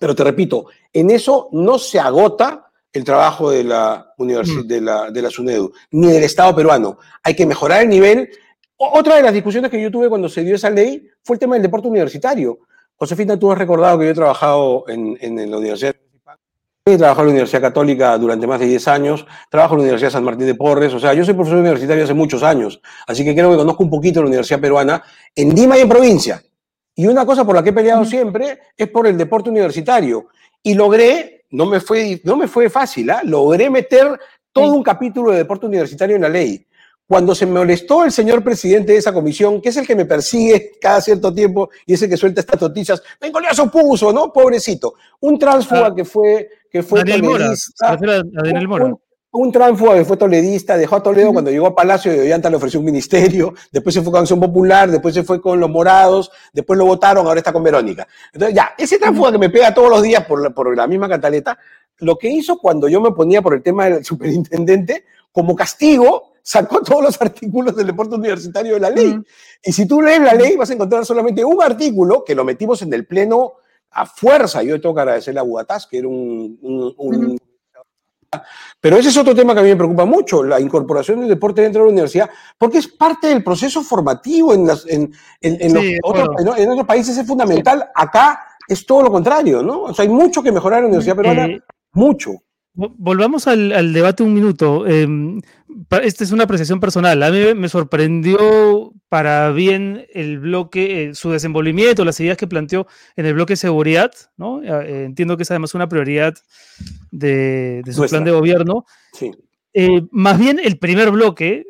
[0.00, 4.68] pero te repito, en eso no se agota el trabajo de la, universidad, mm.
[4.68, 6.98] de la, de la SUNEDU, ni del Estado peruano.
[7.22, 8.30] Hay que mejorar el nivel.
[8.82, 11.54] Otra de las discusiones que yo tuve cuando se dio esa ley fue el tema
[11.54, 12.60] del deporte universitario.
[12.96, 15.94] Josefina, tú has recordado que yo he trabajado en, en, la Universidad
[16.86, 20.12] He trabajado en la Universidad Católica durante más de 10 años, trabajo en la Universidad
[20.12, 23.34] San Martín de Porres, o sea, yo soy profesor universitario hace muchos años, así que
[23.34, 25.02] creo que conozco un poquito la Universidad Peruana
[25.34, 26.42] en Lima y en provincia.
[26.94, 30.28] Y una cosa por la que he peleado siempre es por el deporte universitario.
[30.62, 33.20] Y logré, no me fue, no me fue fácil, ¿ah?
[33.24, 34.18] logré meter
[34.52, 36.66] todo un capítulo de deporte universitario en la ley.
[37.10, 40.78] Cuando se molestó el señor presidente de esa comisión, que es el que me persigue
[40.80, 44.32] cada cierto tiempo y es el que suelta estas noticias, vengo se opuso, ¿no?
[44.32, 44.94] Pobrecito.
[45.18, 45.94] Un transfuga ah.
[45.96, 47.98] que fue, que fue toledista.
[48.00, 48.96] Un,
[49.32, 52.54] un transfuga que fue toledista, dejó a Toledo cuando llegó a Palacio de Ollanta le
[52.54, 56.30] ofreció un ministerio, después se fue con Acción Popular, después se fue con los morados,
[56.52, 58.06] después lo votaron, ahora está con Verónica.
[58.32, 61.58] Entonces, ya, ese transfuga que me pega todos los días por por la misma cantaleta,
[61.98, 66.80] lo que hizo cuando yo me ponía por el tema del superintendente, como castigo, sacó
[66.82, 69.18] todos los artículos del deporte universitario de la ley.
[69.62, 72.82] Y si tú lees la ley, vas a encontrar solamente un artículo que lo metimos
[72.82, 73.54] en el pleno
[73.90, 74.62] a fuerza.
[74.62, 77.38] Yo tengo que agradecerle a Bugatás, que era un...
[78.80, 81.62] Pero ese es otro tema que a mí me preocupa mucho, la incorporación del deporte
[81.62, 85.12] dentro de la universidad, porque es parte del proceso formativo en, las, en,
[86.02, 87.90] otros, países es fundamental.
[87.92, 89.82] Acá es todo lo contrario, ¿no?
[89.82, 91.60] O sea, hay mucho que mejorar en la universidad peruana, eh,
[91.92, 92.36] mucho.
[92.72, 94.86] Volvamos al, debate un minuto.
[94.86, 95.40] Em,
[96.02, 97.20] esta es una apreciación personal.
[97.22, 102.86] A mí me sorprendió para bien el bloque, eh, su desenvolvimiento, las ideas que planteó
[103.16, 104.12] en el bloque de seguridad.
[104.36, 104.62] ¿no?
[104.62, 106.34] Eh, entiendo que es además una prioridad
[107.10, 108.84] de, su plan de gobierno.
[109.14, 109.32] Sí.
[109.72, 111.64] Eh, más bien el primer bloque,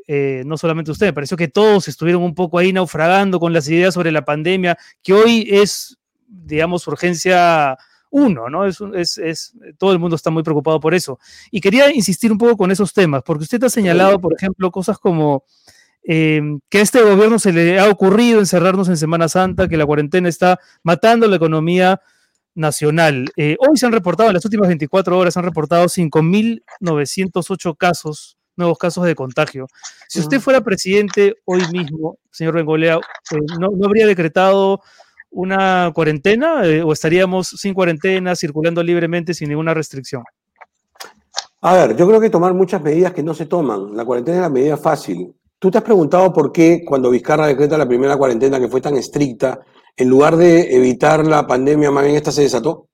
[0.44, 3.94] no solamente usted, me pareció que todos estuvieron un poco ahí naufragando con las ideas
[3.94, 7.76] sobre la pandemia, que hoy es, digamos, urgencia
[8.10, 8.66] uno, ¿no?
[8.66, 8.80] Es,
[9.18, 11.18] es, todo el mundo está muy preocupado por eso.
[11.50, 14.98] Y quería insistir un poco con esos temas, porque usted ha señalado, por ejemplo, cosas
[14.98, 15.44] como
[16.02, 19.86] em, que a este gobierno se le ha ocurrido encerrarnos en Semana Santa, que la
[19.86, 22.00] cuarentena está matando la economía
[22.54, 23.30] nacional.
[23.36, 28.36] Eh, hoy se han reportado, en las últimas 24 horas, se han reportado 5.908 casos,
[28.56, 29.68] nuevos casos de contagio.
[30.08, 34.80] Si usted fuera presidente hoy mismo, señor Bengolea, eh, no, no habría decretado
[35.30, 40.22] una cuarentena eh, o estaríamos sin cuarentena, circulando libremente sin ninguna restricción?
[41.62, 43.94] A ver, yo creo que tomar muchas medidas que no se toman.
[43.94, 45.34] La cuarentena es la medida fácil.
[45.58, 48.96] ¿Tú te has preguntado por qué cuando Vizcarra decreta la primera cuarentena que fue tan
[48.96, 49.60] estricta,
[49.94, 52.88] en lugar de evitar la pandemia, más bien esta se desató?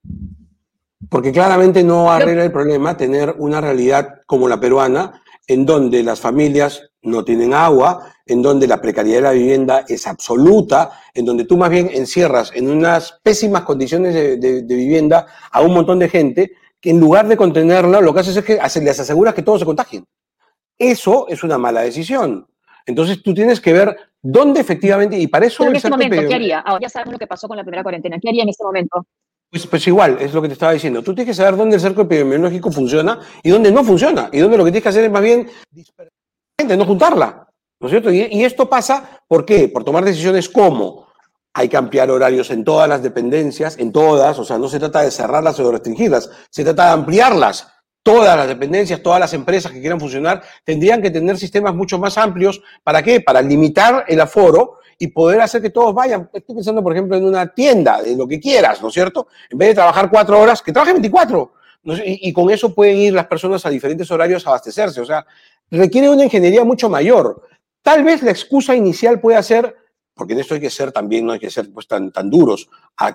[1.08, 6.20] Porque claramente no arregla el problema tener una realidad como la peruana, en donde las
[6.20, 11.44] familias no tienen agua, en donde la precariedad de la vivienda es absoluta, en donde
[11.44, 16.52] tú más bien encierras en unas pésimas condiciones de, vivienda a un montón de gente
[16.80, 19.66] que en lugar de contenerla, lo que haces es que les aseguras que todos se
[19.66, 20.04] contagien.
[20.78, 22.46] Eso es una mala decisión.
[22.84, 25.64] Entonces tú tienes que ver dónde efectivamente, y para eso...
[25.64, 26.60] en este momento, ¿qué haría?
[26.60, 28.18] Ahora ya sabemos lo que pasó con la primera cuarentena.
[28.20, 29.06] ¿Qué haría en este momento?
[29.50, 31.02] Pues, pues igual, es lo que te estaba diciendo.
[31.02, 34.28] Tú tienes que saber dónde el cerco epidemiológico funciona y dónde no funciona.
[34.32, 35.48] Y dónde lo que tienes que hacer es más bien
[36.58, 37.48] gente, no juntarla.
[37.80, 38.10] ¿No es cierto?
[38.10, 39.68] Y, y esto pasa, ¿por qué?
[39.68, 41.06] Por tomar decisiones como
[41.56, 45.00] hay que ampliar horarios en todas las dependencias, en todas, o sea, no se trata
[45.00, 47.68] de cerrarlas o de restringirlas, se trata de ampliarlas.
[48.06, 52.16] Todas las dependencias, todas las empresas que quieran funcionar tendrían que tener sistemas mucho más
[52.16, 52.62] amplios.
[52.84, 53.20] ¿Para qué?
[53.20, 56.30] Para limitar el aforo y poder hacer que todos vayan.
[56.32, 59.26] Estoy pensando, por ejemplo, en una tienda, de lo que quieras, ¿no es cierto?
[59.50, 61.52] En vez de trabajar cuatro horas, que trabajen 24.
[61.82, 65.00] Y, y, con eso pueden ir las personas a diferentes horarios a abastecerse.
[65.00, 65.26] O sea,
[65.68, 67.42] requiere una ingeniería mucho mayor.
[67.82, 69.74] Tal vez la excusa inicial pueda ser,
[70.16, 72.68] porque en esto hay que ser también, no hay que ser pues, tan, tan duros.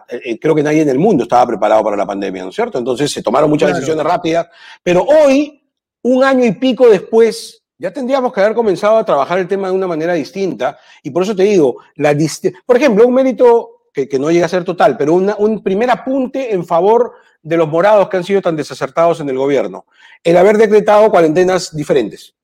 [0.08, 2.78] Eh, creo que nadie en el mundo estaba preparado para la pandemia, ¿no es cierto?
[2.78, 3.80] Entonces se tomaron muchas claro.
[3.80, 4.48] decisiones rápidas.
[4.84, 5.64] Pero hoy,
[6.04, 9.74] un año y pico después, ya tendríamos que haber comenzado a trabajar el tema de
[9.74, 10.78] una manera distinta.
[11.02, 12.16] Y por eso te digo, la
[12.68, 15.90] por ejemplo, un mérito que, que, no llega a ser total, pero una, un primer
[15.90, 19.86] apunte en favor de los morados que han sido tan desacertados en el gobierno.
[20.24, 22.36] El haber decretado cuarentenas diferentes.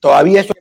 [0.00, 0.54] Todavía esto.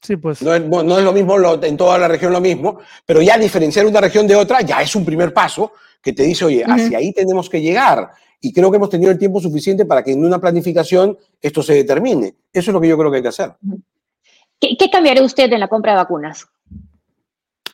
[0.00, 0.42] Sí, pues.
[0.42, 3.38] no, es, no es lo mismo lo, en toda la región lo mismo, pero ya
[3.38, 5.72] diferenciar una región de otra ya es un primer paso
[6.02, 6.74] que te dice, oye, uh -huh.
[6.74, 8.10] hacia ahí tenemos que llegar
[8.40, 11.74] y creo que hemos tenido el tiempo suficiente para que en una planificación esto se
[11.74, 12.34] determine.
[12.52, 13.52] Eso es lo que yo creo que hay que hacer.
[14.60, 16.46] ¿Qué, qué cambiaría usted en la compra de vacunas?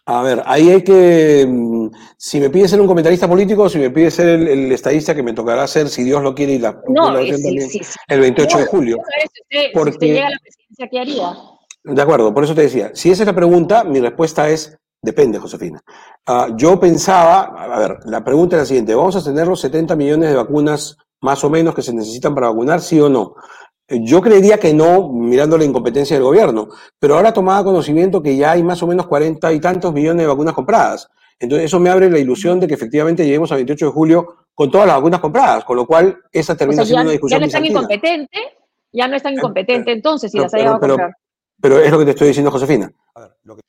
[0.06, 3.90] A ver, ahí hay que, mm, si me pide ser un comentarista político, si me
[3.90, 6.80] pide ser el, el estadista que me tocará ser, si Dios lo quiere, y la,
[6.88, 7.98] no, la sí, también, sí, sí.
[8.08, 8.96] el 28 no, de julio.
[8.98, 11.36] Usted, Porque, si usted llega a la presidencia, ¿qué haría?
[11.82, 15.38] De acuerdo, por eso te decía, si esa es la pregunta, mi respuesta es Depende,
[15.38, 15.80] Josefina.
[16.28, 19.96] Uh, yo pensaba, a ver, la pregunta es la siguiente, ¿vamos a tener los 70
[19.96, 23.34] millones de vacunas más o menos que se necesitan para vacunar, sí o no?
[23.88, 26.68] Yo creería que no, mirando la incompetencia del gobierno,
[26.98, 30.28] pero ahora tomaba conocimiento que ya hay más o menos 40 y tantos millones de
[30.28, 31.08] vacunas compradas.
[31.38, 34.70] Entonces eso me abre la ilusión de que efectivamente lleguemos al 28 de julio con
[34.70, 37.40] todas las vacunas compradas, con lo cual esa termina o sea, siendo ya, una discusión.
[37.40, 38.38] Ya no es tan incompetente,
[38.92, 41.16] ya no es tan incompetente entonces si las ha llegado a comprar.
[41.60, 42.90] Pero, es lo que te estoy diciendo, Josefina.
[43.14, 43.62] A ver, lo que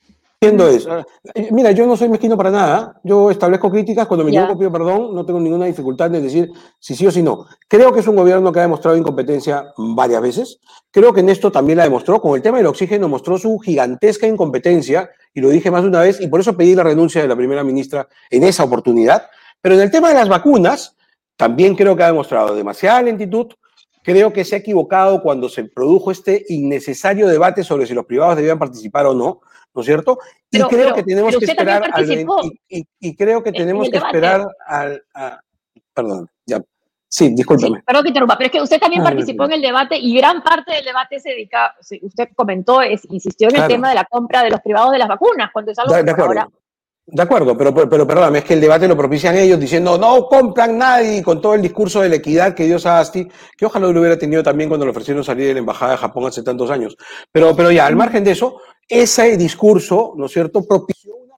[0.43, 0.87] diciendo es,
[1.51, 5.13] mira, yo no soy mezquino para nada, yo establezco críticas, cuando me equivoco pido perdón,
[5.13, 7.45] no tengo ninguna dificultad en decir si sí o si no.
[7.67, 11.51] Creo que es un gobierno que ha demostrado incompetencia varias veces, creo que en esto
[11.51, 15.69] también la demostró, con el tema del oxígeno mostró su gigantesca incompetencia, y lo dije
[15.69, 18.43] más de una vez, y por eso pedí la renuncia de la primera ministra en
[18.43, 19.27] esa oportunidad,
[19.61, 20.97] pero en el tema de las vacunas,
[21.37, 23.47] también creo que ha demostrado demasiada lentitud,
[24.03, 28.35] creo que se ha equivocado cuando se produjo este innecesario debate sobre si los privados
[28.35, 29.41] debían participar o no,
[29.73, 30.19] ¿no es cierto?
[30.49, 32.25] Y pero, creo pero, que tenemos que esperar al, y,
[32.69, 35.39] y, y, creo que tenemos que esperar al a,
[35.93, 36.61] perdón, ya.
[37.07, 37.79] Sí, discúlpame.
[37.79, 40.15] Sí, perdón que interrumpa, pero es que usted también ah, participó en el debate y
[40.15, 43.67] gran parte del debate se dedica, usted comentó, es, insistió en claro.
[43.67, 46.03] el tema de la compra de los privados de las vacunas, cuando es algo de,
[46.03, 46.47] de que ahora
[47.13, 50.77] de acuerdo, pero, pero, perdóname, es que el debate lo propician ellos diciendo no compran
[50.77, 54.17] nadie con todo el discurso de la equidad que dio Sagasti, que ojalá lo hubiera
[54.17, 56.95] tenido también cuando le ofrecieron salir de la embajada de Japón hace tantos años.
[57.29, 61.35] Pero, pero ya, al margen de eso, ese discurso, ¿no es cierto?, propició una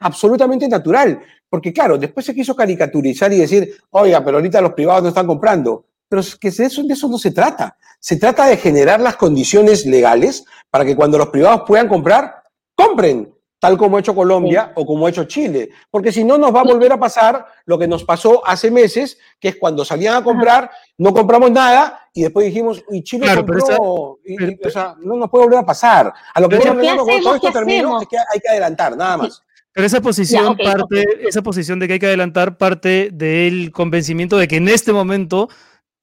[0.00, 1.20] absolutamente natural.
[1.48, 5.26] Porque claro, después se quiso caricaturizar y decir, oiga, pero ahorita los privados no están
[5.26, 5.84] comprando.
[6.08, 7.76] Pero es que eso, de eso no se trata.
[8.00, 12.42] Se trata de generar las condiciones legales para que cuando los privados puedan comprar,
[12.74, 13.35] compren
[13.66, 14.72] tal como ha hecho Colombia sí.
[14.76, 17.76] o como ha hecho Chile, porque si no nos va a volver a pasar lo
[17.76, 22.22] que nos pasó hace meses, que es cuando salían a comprar, no compramos nada y
[22.22, 23.76] después dijimos, y Chile claro, compró, esa,
[24.24, 26.12] y, y, o sea, no nos puede volver a pasar.
[26.32, 29.42] A lo que pero ¿qué hacemos, todo esto es que hay que adelantar, nada más.
[29.72, 31.26] Pero esa posición ya, okay, parte, okay.
[31.26, 35.48] esa posición de que hay que adelantar parte del convencimiento de que en este momento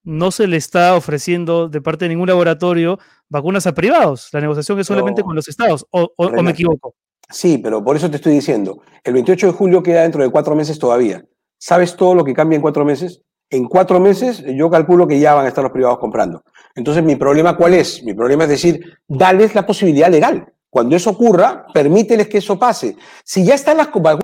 [0.04, 3.00] no se le está ofreciendo de parte de ningún laboratorio
[3.30, 4.28] vacunas a privados.
[4.34, 6.94] La negociación es solamente no, con los estados, o, o, o me equivoco.
[7.34, 10.56] Sí, pero por eso te estoy diciendo, el 28 de julio queda dentro de cuatro
[10.56, 11.26] meses todavía.
[11.58, 13.22] ¿Sabes todo lo que cambia en cuatro meses?
[13.50, 16.44] En cuatro meses yo calculo que ya van a estar los privados comprando.
[16.76, 18.04] Entonces, ¿mi problema cuál es?
[18.04, 20.46] Mi problema es decir, dales la posibilidad legal.
[20.70, 22.96] Cuando eso ocurra, permíteles que eso pase.
[23.24, 24.22] Si ya están las compradas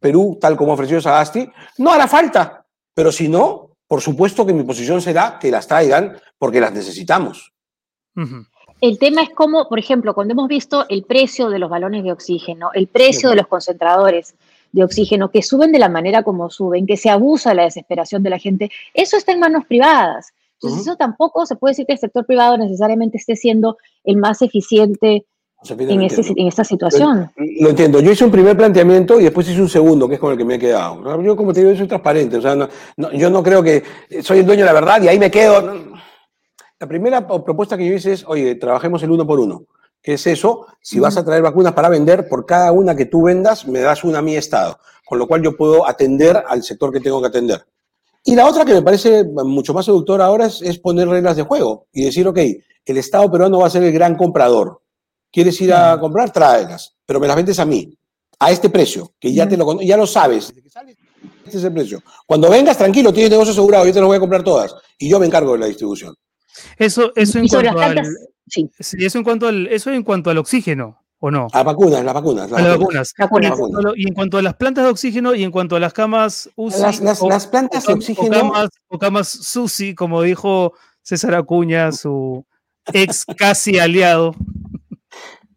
[0.00, 1.48] Perú, tal como ofreció Sagasti,
[1.78, 2.66] no hará falta.
[2.94, 7.52] Pero si no, por supuesto que mi posición será que las traigan porque las necesitamos.
[8.80, 12.12] El tema es cómo, por ejemplo, cuando hemos visto el precio de los balones de
[12.12, 14.34] oxígeno, el precio de los concentradores
[14.72, 18.22] de oxígeno, que suben de la manera como suben, que se abusa de la desesperación
[18.22, 20.32] de la gente, eso está en manos privadas.
[20.54, 20.92] Entonces, uh -huh.
[20.92, 25.24] eso tampoco se puede decir que el sector privado necesariamente esté siendo el más eficiente
[25.68, 27.30] en, ese, en, esta situación.
[27.36, 28.00] Lo, lo, entiendo.
[28.00, 30.44] Yo hice un primer planteamiento y después hice un segundo, que es con el que
[30.44, 31.22] me he quedado.
[31.22, 32.36] Yo, como te digo, soy transparente.
[32.36, 33.82] O sea, no, no, yo no creo que
[34.22, 35.98] soy el dueño de la verdad y ahí me quedo.
[36.80, 39.64] La primera propuesta que yo hice es, oye, trabajemos el uno por uno.
[40.00, 40.66] ¿Qué es eso?
[40.80, 44.04] Si vas a traer vacunas para vender, por cada una que tú vendas, me das
[44.04, 47.26] una a mi Estado, con lo cual yo puedo atender al sector que tengo que
[47.26, 47.66] atender.
[48.22, 51.86] Y la otra que me parece mucho más seductora ahora es, poner reglas de juego
[51.92, 52.38] y decir, ok,
[52.84, 54.80] el Estado peruano va a ser el gran comprador.
[55.32, 56.32] ¿Quieres ir a comprar?
[56.32, 57.92] Tráelas, pero me las vendes a mí,
[58.38, 60.54] a este precio, que ya, te lo, ya lo sabes.
[61.44, 62.02] Este es el precio.
[62.24, 65.18] Cuando vengas, tranquilo, tienes negocio asegurado, yo te lo voy a comprar todas y yo
[65.18, 66.14] me encargo de la distribución.
[66.76, 68.06] Eso, eso en cuanto al,
[68.46, 68.70] sí.
[68.80, 71.02] eso en cuanto al, eso en cuanto al oxígeno.
[71.20, 71.48] ¿O no?
[71.52, 72.48] A vacunas, las vacunas.
[72.48, 73.58] Las, vacunas.
[73.96, 77.02] Y, en cuanto a las plantas de oxígeno y en cuanto a las camas UCI.
[77.28, 78.52] Las, plantas de oxígeno.
[78.86, 82.46] O camas, SUSI, como dijo César Acuña, su
[82.92, 84.36] ex casi aliado.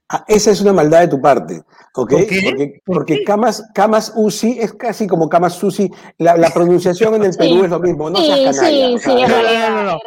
[0.09, 1.63] Ah, esa es una maldad de tu parte.
[1.93, 5.91] Porque, porque camas, camas UCI es casi como camas SUSI.
[6.19, 8.09] La, la pronunciación en el Perú es lo mismo.
[8.09, 8.87] No sí, seas canalla.
[8.87, 9.99] Sí, sí, en realidad.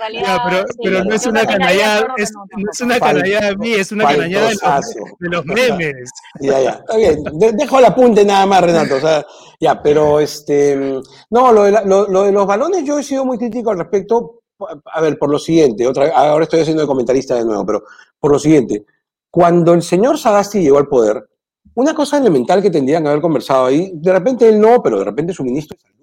[0.49, 4.05] pero, pero no es una canallada, es, no es una canallada de mí, es una
[4.07, 6.11] canallada de los, de los, memes.
[6.41, 7.23] Ya, ya, está bien.
[7.55, 8.97] dejo el apunte nada más, Renato.
[8.97, 9.27] O sea,
[9.61, 11.01] ya, pero este.
[11.29, 14.41] No, lo de, lo, lo de los balones, yo he sido muy crítico al respecto.
[14.87, 17.85] A ver, por lo siguiente, otra, ahora estoy haciendo de comentarista de nuevo, pero
[18.19, 18.87] por lo siguiente.
[19.31, 21.27] Cuando el señor Sagasti llegó al poder,
[21.75, 25.05] una cosa elemental que tendrían que haber conversado ahí, de repente él no, pero de
[25.05, 25.95] repente su ministro de Salud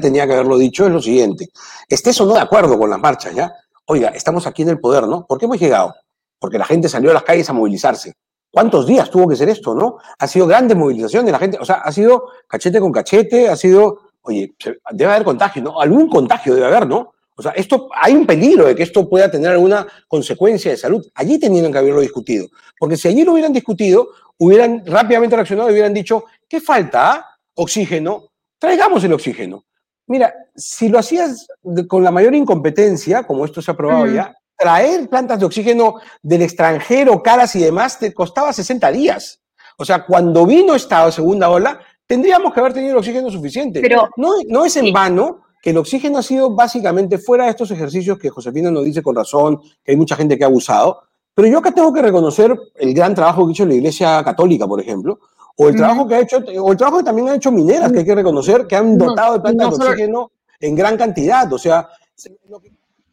[0.00, 1.48] tenía que haberlo dicho, es lo siguiente.
[1.88, 3.52] Estés o no de acuerdo con las marchas, ¿ya?
[3.86, 5.26] Oiga, estamos aquí en el poder, ¿no?
[5.26, 5.94] ¿Por qué hemos llegado?
[6.38, 8.14] Porque la gente salió a las calles a movilizarse.
[8.50, 9.98] ¿Cuántos días tuvo que ser esto, no?
[10.18, 13.56] Ha sido grande movilización de la gente, o sea, ha sido cachete con cachete, ha
[13.56, 14.54] sido, oye,
[14.92, 15.80] debe haber contagio, ¿no?
[15.80, 17.12] Algún contagio debe haber, ¿no?
[17.42, 21.04] O sea, esto, hay un peligro de que esto pueda tener alguna consecuencia de salud.
[21.16, 22.46] Allí tenían que haberlo discutido.
[22.78, 27.26] Porque si allí lo hubieran discutido, hubieran rápidamente reaccionado y hubieran dicho, ¿qué falta?
[27.54, 28.30] Oxígeno.
[28.60, 29.64] Traigamos el oxígeno.
[30.06, 31.48] Mira, si lo hacías
[31.88, 36.42] con la mayor incompetencia, como esto se ha probado ya, traer plantas de oxígeno del
[36.42, 39.40] extranjero, caras y demás, te costaba 60 días.
[39.78, 43.80] O sea, cuando vino esta segunda ola, tendríamos que haber tenido el oxígeno suficiente.
[43.80, 47.70] Pero no, no es en vano que el oxígeno ha sido básicamente fuera de estos
[47.70, 51.02] ejercicios que Josefina nos dice con razón, que hay mucha gente que ha abusado,
[51.34, 54.66] pero yo acá tengo que reconocer el gran trabajo que ha hecho la Iglesia Católica,
[54.66, 55.20] por ejemplo,
[55.56, 58.00] o el trabajo que ha hecho, o el trabajo que también han hecho mineras, que
[58.00, 61.50] hay que reconocer, que han dotado de plantas de oxígeno en gran cantidad.
[61.52, 61.88] O sea,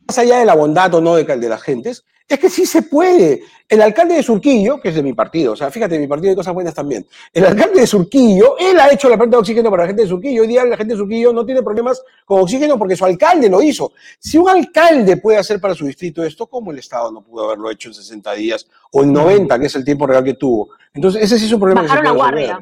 [0.07, 2.83] más allá de la bondad o no de, de las gentes, es que sí se
[2.83, 3.41] puede.
[3.67, 6.35] El alcalde de Surquillo, que es de mi partido, o sea, fíjate, mi partido hay
[6.35, 7.05] cosas buenas también.
[7.33, 10.07] El alcalde de Surquillo, él ha hecho la planta de oxígeno para la gente de
[10.07, 10.43] Surquillo.
[10.43, 13.61] Hoy día la gente de Surquillo no tiene problemas con oxígeno porque su alcalde lo
[13.61, 13.93] hizo.
[14.19, 17.69] Si un alcalde puede hacer para su distrito esto, ¿cómo el Estado no pudo haberlo
[17.71, 20.69] hecho en 60 días o en 90, que es el tiempo real que tuvo?
[20.93, 22.59] Entonces, ese sí es un problema Bajaron que se la guardia.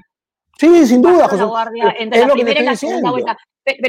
[0.59, 1.37] Sí, sin duda, José.
[1.37, 3.37] La guardia entre la primera y la segunda vuelta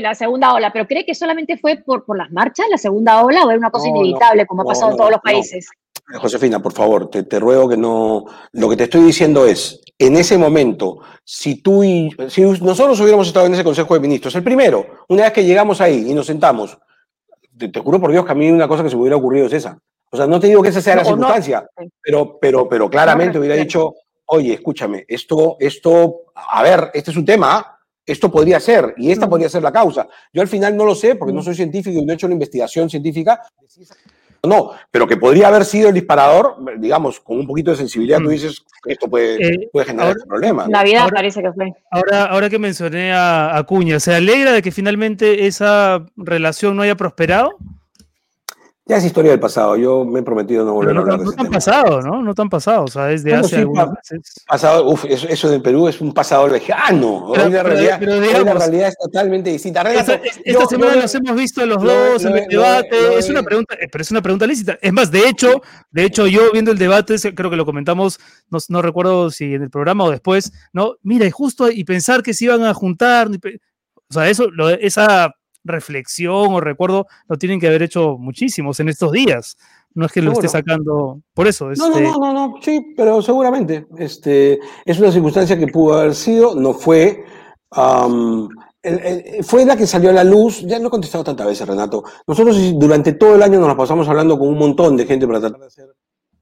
[0.01, 3.45] la segunda ola, pero ¿cree que solamente fue por, por las marchas, la segunda ola,
[3.45, 5.69] o era una cosa inevitable, como ha pasado en todos los países?
[6.21, 8.25] Josefina, por favor, te, ruego que no.
[8.53, 12.11] Lo que te estoy diciendo es, en ese momento, si tú y.
[12.29, 15.81] Si nosotros hubiéramos estado en ese Consejo de Ministros, el primero, una vez que llegamos
[15.81, 16.79] ahí y nos sentamos,
[17.57, 19.53] te, juro por Dios que a mí una cosa que se me hubiera ocurrido es
[19.53, 19.79] esa.
[20.11, 21.69] O sea, no te digo que esa sea la circunstancia,
[22.03, 23.93] pero, pero, pero claramente hubiera dicho,
[24.29, 29.29] oye, escúchame, esto, esto, a ver, este es un tema, esto podría ser, y esta
[29.29, 30.09] podría ser la causa.
[30.33, 32.35] Yo al final no lo sé, porque no soy científico y no he hecho una
[32.35, 33.43] investigación científica
[34.45, 38.29] no, pero que podría haber sido el disparador, digamos, con un poquito de sensibilidad, tú
[38.29, 38.31] mm.
[38.31, 40.69] dices que esto puede, eh, puede generar ahora, problemas.
[40.69, 41.73] Navidad parece que fue.
[41.91, 46.97] Ahora, ahora que mencioné a Acuña, ¿se alegra de que finalmente esa relación no haya
[46.97, 47.57] prosperado?
[48.89, 49.77] Ya es historia del pasado.
[49.77, 52.23] Yo me he prometido no volver a hablar de No tan pasado, ¿no?
[52.23, 52.85] No tan pasado.
[52.85, 54.43] O sea, desde hace algunos meses.
[54.47, 57.27] Pasado, uf, eso, eso del Perú es un pasado lejano.
[57.27, 59.83] hoy, la realidad, la realidad es totalmente distinta.
[59.83, 63.19] esta, semana nos hemos visto los dos en el debate.
[63.19, 64.79] es una pregunta, pero es una pregunta lícita.
[64.81, 65.61] Es más, de hecho,
[65.91, 68.19] de hecho, yo viendo el debate, creo que lo comentamos,
[68.49, 70.95] no, no recuerdo si en el programa o después, ¿no?
[71.03, 73.29] Mira, y justo y pensar que se iban a juntar.
[73.29, 75.35] O sea, eso, lo, esa
[75.69, 79.57] reflexión o recuerdo lo tienen que haber hecho muchísimos en estos días.
[79.95, 81.71] No es que lo esté sacando por eso.
[81.77, 83.87] No, no, no, no, sí, pero seguramente.
[83.97, 87.25] Este, es una circunstancia que pudo haber sido, no fue.
[89.43, 92.05] fue la que salió a la luz, ya no he contestado tantas veces, Renato.
[92.27, 95.61] Nosotros durante todo el año nos pasamos hablando con un montón de gente para tratar
[95.61, 95.95] de hacer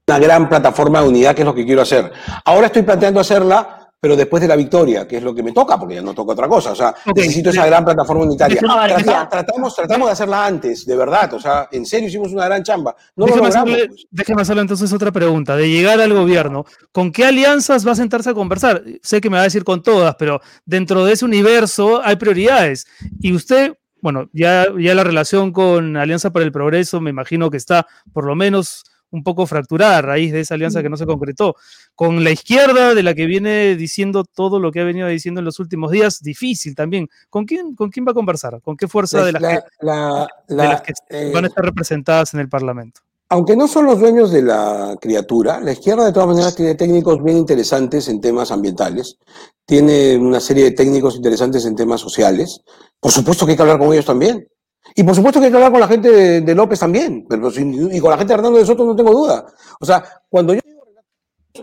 [0.07, 2.11] una gran plataforma de unidad, que es lo que quiero hacer.
[2.45, 5.79] Ahora estoy planteando hacerla pero después de la victoria, que es lo que me toca,
[5.79, 6.71] porque ya no toca otra cosa.
[6.71, 8.59] O sea, necesito esa gran plataforma unitaria.
[9.29, 11.33] tratamos, tratamos de hacerla antes, de verdad.
[11.33, 12.95] O sea, en serio hicimos una gran chamba.
[13.15, 14.05] No déjeme, hacerle, pues.
[14.11, 15.55] déjeme hacerle entonces otra pregunta.
[15.55, 18.83] De llegar al gobierno, ¿con qué alianzas va a sentarse a conversar?
[19.01, 22.85] Sé que me va a decir con todas, pero dentro de ese universo hay prioridades.
[23.19, 27.57] Y usted, bueno, ya, ya la relación con Alianza para el Progreso, me imagino que
[27.57, 31.05] está por lo menos un poco fracturada a raíz de esa alianza que no se
[31.05, 31.55] concretó.
[31.95, 35.45] Con la izquierda, de la que viene diciendo todo lo que ha venido diciendo en
[35.45, 37.09] los últimos días, difícil también.
[37.29, 38.61] ¿Con quién, con quién va a conversar?
[38.61, 43.01] ¿Con qué fuerza de las, que, eh, van a estar representadas en el Parlamento?
[43.29, 47.21] Aunque no son los dueños de la criatura, la izquierda de todas maneras tiene técnicos
[47.21, 49.17] bien interesantes en temas ambientales,
[49.65, 52.61] tiene una serie de técnicos interesantes en temas sociales.
[53.01, 54.47] Por supuesto que hay que hablar con ellos también.
[54.95, 57.99] Y por supuesto que hay que hablar con la gente de, López también, pero y
[57.99, 59.45] con la gente de Hernando de Soto no tengo duda.
[59.79, 60.61] O sea, cuando yo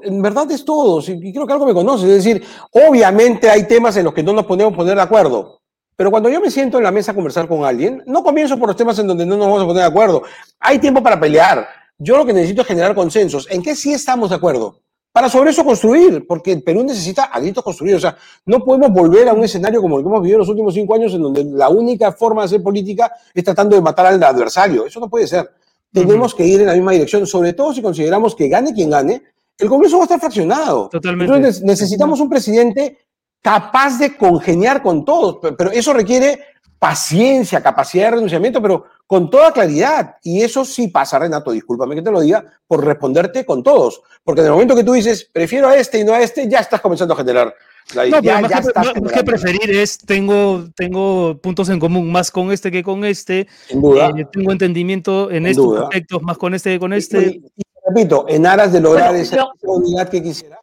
[0.03, 3.97] en verdad es todo, y creo que algo me conoce, es decir, obviamente hay temas
[3.97, 5.61] en los que no nos podemos poner de acuerdo,
[5.97, 8.69] pero cuando yo me siento en la mesa a conversar con alguien, no comienzo por
[8.69, 10.23] los temas en donde no nos vamos a poner de acuerdo.
[10.59, 11.69] Hay tiempo para pelear.
[11.99, 13.47] Yo lo que necesito es generar consensos.
[13.49, 14.81] ¿En qué sí estamos de acuerdo?
[15.15, 17.95] Para sobre eso construir, porque el Perú necesita a gritos construir.
[17.95, 20.49] O sea, no podemos volver a un escenario como el que hemos vivido en los
[20.49, 24.07] últimos cinco años, en donde la única forma de hacer política es tratando de matar
[24.07, 24.85] al adversario.
[24.85, 25.49] Eso no puede ser.
[25.93, 29.23] Tenemos que ir en la misma dirección, sobre todo si consideramos que gane quien gane,
[29.57, 30.89] el Congreso va a estar fraccionado.
[30.89, 31.33] Totalmente.
[31.33, 32.99] Entonces necesitamos un presidente
[33.41, 36.41] capaz de congeniar con todos, pero eso requiere
[36.77, 40.17] paciencia, capacidad de renunciamiento, pero con toda claridad.
[40.23, 44.03] Y eso sí pasa, Renato, discúlpame que te lo diga, por responderte con todos.
[44.23, 46.61] Porque en el momento que tú dices, prefiero a este y no a este, ya
[46.61, 47.55] estás comenzando a generar
[47.93, 48.63] la no, ya, ya
[48.95, 53.47] que, que preferir es, tengo, tengo puntos en común más con este que con este.
[53.73, 54.11] duda.
[54.17, 57.43] Eh, tengo entendimiento en estos aspectos más con este que con este.
[57.57, 60.59] Y, repito, en aras de lograr esa unidad que quisiera,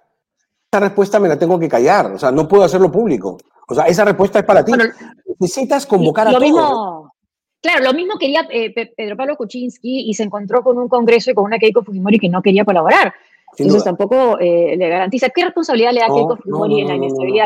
[0.72, 3.38] esa respuesta me la tengo que callar, o sea, no puedo hacerlo público.
[3.68, 4.74] O sea, esa respuesta es para ti.
[5.40, 7.12] Necesitas convocar a todos.
[7.62, 11.34] Claro, lo mismo quería eh, Pedro Pablo Kuczynski y se encontró con un congreso y
[11.34, 13.14] con una Keiko Fujimori que no quería colaborar.
[13.58, 15.30] Entonces tampoco eh, le garantiza.
[15.30, 17.46] ¿Qué responsabilidad le da Keiko Fujimori en la inestabilidad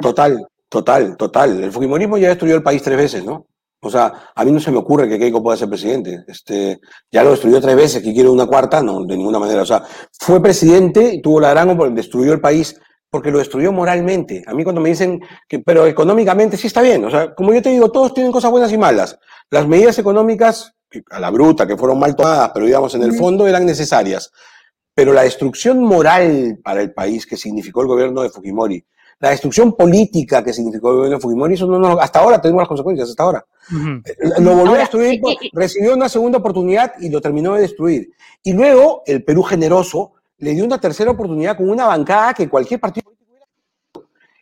[0.00, 1.62] Total, total, total.
[1.62, 3.46] El Fujimorismo ya destruyó el país tres veces, ¿no?
[3.80, 6.24] O sea, a mí no se me ocurre que Keiko pueda ser presidente.
[6.26, 6.80] Este,
[7.12, 9.62] ya lo destruyó tres veces, que quiere una cuarta, no, de ninguna manera.
[9.62, 9.82] O sea,
[10.18, 12.80] fue presidente, tuvo la gran, destruyó el país
[13.10, 14.44] porque lo destruyó moralmente.
[14.46, 17.04] A mí cuando me dicen que, pero económicamente sí está bien.
[17.04, 19.18] O sea, como yo te digo, todos tienen cosas buenas y malas.
[19.50, 20.74] Las medidas económicas,
[21.10, 24.30] a la bruta, que fueron mal tomadas, pero digamos, en el fondo eran necesarias.
[24.94, 28.84] Pero la destrucción moral para el país que significó el gobierno de Fujimori,
[29.20, 32.62] la destrucción política que significó el gobierno de Fujimori, eso no, no hasta ahora tenemos
[32.62, 33.44] las consecuencias, hasta ahora.
[34.04, 35.20] Eh, lo volvió a destruir,
[35.52, 38.10] recibió una segunda oportunidad y lo terminó de destruir.
[38.42, 42.80] Y luego el Perú generoso le dio una tercera oportunidad con una bancada que cualquier
[42.80, 43.46] partido político hubiera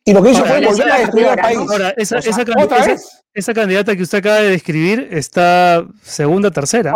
[0.04, 1.58] y lo que hizo fue volver a destruir al país.
[1.58, 2.42] Ahora, esa, esa,
[3.34, 6.94] esa, candidata que usted acaba de describir está segunda, tercera.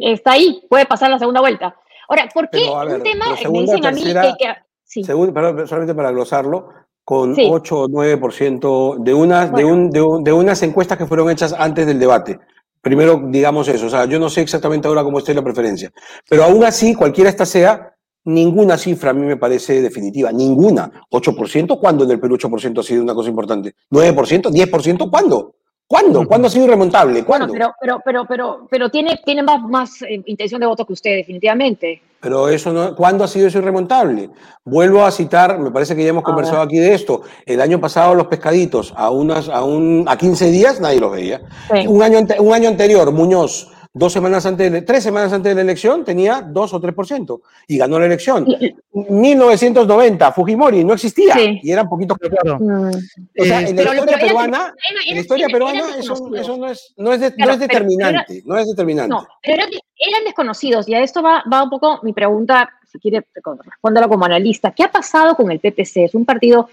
[0.00, 1.74] está ahí, puede pasar la segunda vuelta.
[2.08, 4.54] Ahora, ¿por qué un tema, me dicen a mí que...
[4.84, 5.02] sí.
[5.04, 6.70] perdón, solamente para glosarlo,
[7.04, 11.86] con 8 o 9% de unas, de, un, de, unas encuestas que fueron hechas antes
[11.86, 12.38] del debate.
[12.82, 13.86] Primero, digamos eso.
[13.86, 15.90] O sea, yo no sé exactamente ahora cómo esté la preferencia.
[16.28, 17.94] Pero aún así, cualquiera esta sea,
[18.28, 20.30] ninguna cifra a mí me parece definitiva.
[20.30, 20.90] Ninguna.
[21.10, 23.74] 8%, ¿cuándo en el Perú 8% ha sido una cosa importante?
[23.90, 24.50] ¿9%?
[24.50, 25.10] ¿10%?
[25.10, 25.54] ¿Cuándo?
[25.86, 26.26] ¿Cuándo?
[26.28, 27.24] ¿Cuándo ha sido irremontable?
[27.24, 27.48] ¿Cuándo?
[27.48, 30.92] Bueno, pero, pero, pero, pero, pero tiene, tiene más, más eh, intención de voto que
[30.92, 32.02] usted, definitivamente.
[32.20, 34.28] Pero eso no, ¿cuándo ha sido eso irremontable?
[34.64, 37.22] Vuelvo a citar, me parece que ya hemos conversado aquí de esto.
[37.46, 41.40] El año pasado los pescaditos a unas, a un, a 15 días nadie los veía.
[41.86, 45.62] Un año, un año anterior, Muñoz dos semanas antes, de, tres semanas antes de la
[45.62, 48.46] elección tenía 2 o 3% y ganó la elección.
[48.92, 52.58] 1990, Fujimori no existía y era un poquito claro.
[52.60, 52.90] Mm.
[53.38, 54.74] O sea, en la historia peruana,
[55.06, 56.48] en la historia peruana eso, no es,
[56.96, 59.10] no es, no es determinante, no es determinante.
[59.10, 63.26] No, pero eran desconocidos y a esto va, va un poco mi pregunta, si quiere
[63.64, 64.70] responderlo como analista.
[64.70, 66.04] ¿Qué ha pasado con el PPC?
[66.04, 66.68] Es un partido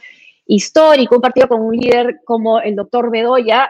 [0.47, 3.69] histórico, un partido con un líder como el doctor Bedoya,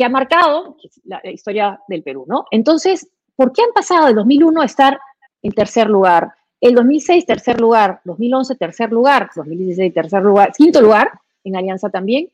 [0.00, 2.46] que ha marcado la, historia del Perú, ¿no?
[2.50, 4.98] Entonces, ¿por qué han pasado del 2001 a estar
[5.42, 6.32] en tercer lugar?
[6.58, 11.10] El 2006, tercer lugar, 2011, tercer lugar, 2016, tercer lugar, quinto lugar,
[11.44, 12.30] en Alianza también,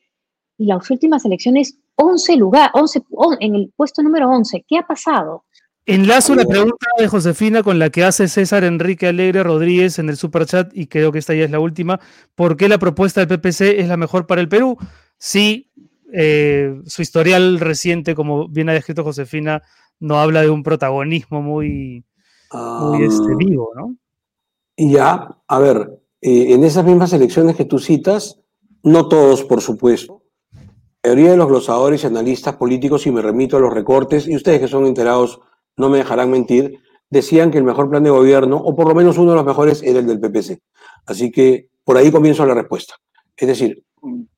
[0.57, 3.03] y las últimas elecciones, 11 lugar, 11,
[3.41, 4.65] en el puesto número 11.
[4.69, 5.43] ¿Qué ha pasado?
[5.87, 10.17] Enlazo la pregunta de Josefina con la que hace César Enrique Alegre Rodríguez en el
[10.17, 11.99] superchat y creo que esta ya es la última.
[12.37, 14.79] ¿Por qué la propuesta del PPC es la mejor para el Perú?
[15.19, 15.73] Sí,
[16.13, 19.63] eh, su historial reciente, como bien ha descrito Josefina,
[19.99, 22.05] no habla de un protagonismo muy,
[23.01, 23.97] este, vivo, ¿no?
[24.77, 28.41] Ya, a ver, eh, en esas mismas elecciones que tú citas,
[28.83, 30.23] no todos, por supuesto,
[31.03, 34.37] la mayoría de los glosadores y analistas políticos, y me remito a los recortes, y
[34.37, 35.41] ustedes que son enterados
[35.77, 36.81] no me dejarán mentir,
[37.11, 39.83] decían que el mejor plan de gobierno, o por lo menos uno de los mejores,
[39.83, 40.61] era el del PPC.
[41.07, 42.95] Así que por ahí comienzo la respuesta.
[43.37, 43.85] Es decir,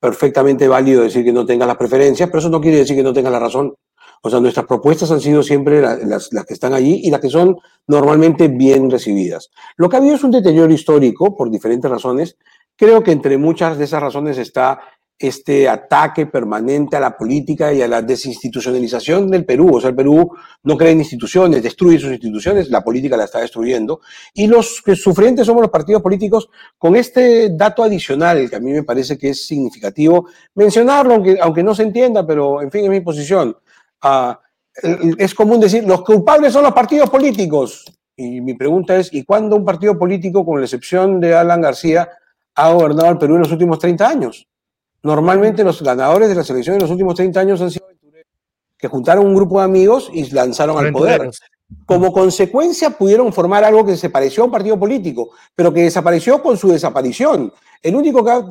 [0.00, 3.12] perfectamente válido decir que no tenga las preferencias, pero eso no quiere decir que no
[3.12, 3.74] tenga la razón.
[4.22, 7.28] O sea, nuestras propuestas han sido siempre las, las, que están allí y las que
[7.28, 7.56] son
[7.86, 9.50] normalmente bien recibidas.
[9.76, 12.36] Lo que ha habido es un deterioro histórico por diferentes razones.
[12.76, 14.80] Creo que entre muchas de esas razones está
[15.19, 19.77] este ataque permanente a la política y a la desinstitucionalización del Perú.
[19.77, 20.31] O sea, el Perú
[20.62, 24.01] no cree en instituciones, destruye sus instituciones, la política la está destruyendo.
[24.33, 28.73] Y los que sufrientes somos los partidos políticos con este dato adicional que a mí
[28.73, 32.91] me parece que es significativo mencionarlo, aunque, aunque no se entienda, pero en fin, es
[32.91, 33.57] mi posición.
[34.03, 34.41] Ah,
[34.83, 37.85] es común decir, los culpables son los partidos políticos.
[38.16, 42.09] Y mi pregunta es, ¿y cuándo un partido político, con la excepción de Alan García,
[42.55, 44.47] ha gobernado el Perú en los últimos 30 años?
[45.09, 47.86] Normalmente los ganadores de la selección en los últimos 30 años han sido
[48.76, 51.30] que juntaron un grupo de amigos y lanzaron al poder.
[51.86, 56.42] Como consecuencia pudieron formar algo que se pareció a un partido político, pero que desapareció
[56.42, 57.50] con su desaparición.
[57.82, 58.44] El único que ha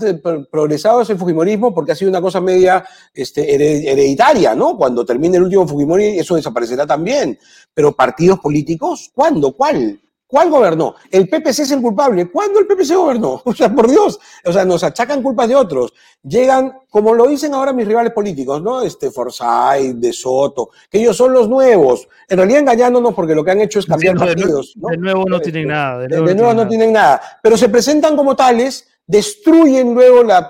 [0.49, 2.83] progresado es el Fujimorismo porque ha sido una cosa media
[3.13, 3.53] este,
[3.91, 4.75] hereditaria, ¿no?
[4.77, 7.37] Cuando termine el último Fujimori eso desaparecerá también.
[7.71, 9.51] Pero partidos políticos, ¿cuándo?
[9.55, 10.01] ¿Cuál?
[10.27, 10.95] ¿Cuál gobernó?
[11.09, 12.29] El PPC es el culpable.
[12.29, 13.41] ¿Cuándo el PPC gobernó?
[13.45, 14.19] O sea, por Dios.
[14.45, 15.93] O sea, nos achacan culpas de otros.
[16.21, 18.81] Llegan, como lo dicen ahora mis rivales políticos, ¿no?
[18.81, 22.07] Este Forsyth, De Soto, que ellos son los nuevos.
[22.27, 24.73] En realidad engañándonos porque lo que han hecho es cambiar partidos.
[24.75, 24.89] ¿no?
[24.89, 25.99] De nuevo no tienen nada.
[25.99, 27.21] De nuevo, no, tienen, nada.
[27.41, 30.49] Pero se presentan como tales, destruyen luego la,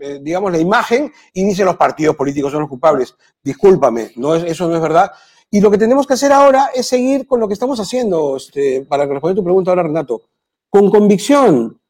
[0.00, 3.14] eh, digamos, la imagen y dicen los partidos políticos son los culpables.
[3.42, 5.10] Discúlpame, no es, eso no es verdad.
[5.50, 8.82] Y lo que tenemos que hacer ahora es seguir con lo que estamos haciendo, este,
[8.82, 10.22] para responder tu pregunta ahora, Renato,
[10.68, 11.80] con convicción,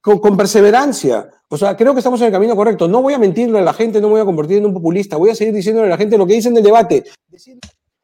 [0.00, 1.28] con, perseverancia.
[1.48, 2.86] O sea, creo que estamos en el camino correcto.
[2.86, 5.16] No voy a mentirle a la gente, no voy a convertir en un populista.
[5.16, 7.58] Voy a seguir diciéndole a la gente lo que dicen del debate, decir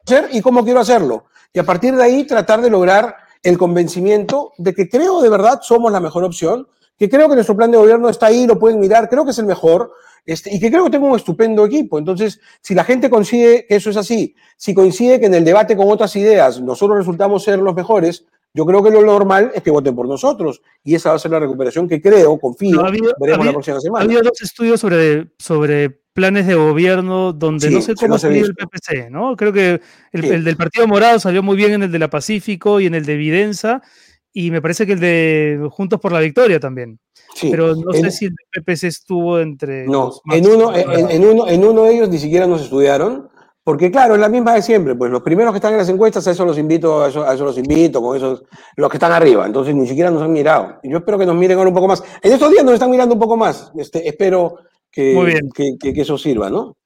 [0.05, 1.25] hacer y cómo quiero hacerlo.
[1.53, 5.59] Y a partir de ahí tratar de lograr el convencimiento de que creo de verdad
[5.61, 8.79] somos la mejor opción, que creo que nuestro plan de gobierno está ahí, lo pueden
[8.79, 9.91] mirar, creo que es el mejor,
[10.25, 11.97] este, y que creo que tengo un estupendo equipo.
[11.97, 15.77] Entonces, si la gente consigue que eso es así, si coincide que en el debate
[15.77, 19.71] con otras ideas nosotros resultamos ser los mejores, yo creo que lo normal es que
[19.71, 20.61] voten por nosotros.
[20.83, 22.83] Y esa va a ser la recuperación que creo, confío,
[23.19, 24.03] veremos la próxima semana.
[24.03, 28.55] Ha habido dos estudios sobre, sobre planes de gobierno donde no sé cómo salió el
[28.55, 29.35] PPC, ¿no?
[29.37, 29.79] Creo que
[30.11, 32.95] el, el, del Partido Morado salió muy bien en el de la Pacífico y en
[32.95, 33.83] el de Evidenza,
[34.39, 36.99] y me parece que el de Juntos por la Victoria también.
[37.41, 39.87] Pero no sé si el PPC estuvo entre.
[39.87, 43.29] No, en uno, en, uno, en uno de ellos ni siquiera nos estudiaron,
[43.63, 46.27] porque claro, es la misma de siempre, pues los primeros que están en las encuestas,
[46.27, 48.43] a eso los invito, a eso, los invito, con esos,
[48.75, 50.81] los que están arriba, entonces ni siquiera nos han mirado.
[50.83, 52.03] Y yo espero que nos miren ahora un poco más.
[52.21, 54.57] En estos días nos están mirando un poco más, este, espero
[54.91, 56.77] que, que, que, eso sirva, ¿no?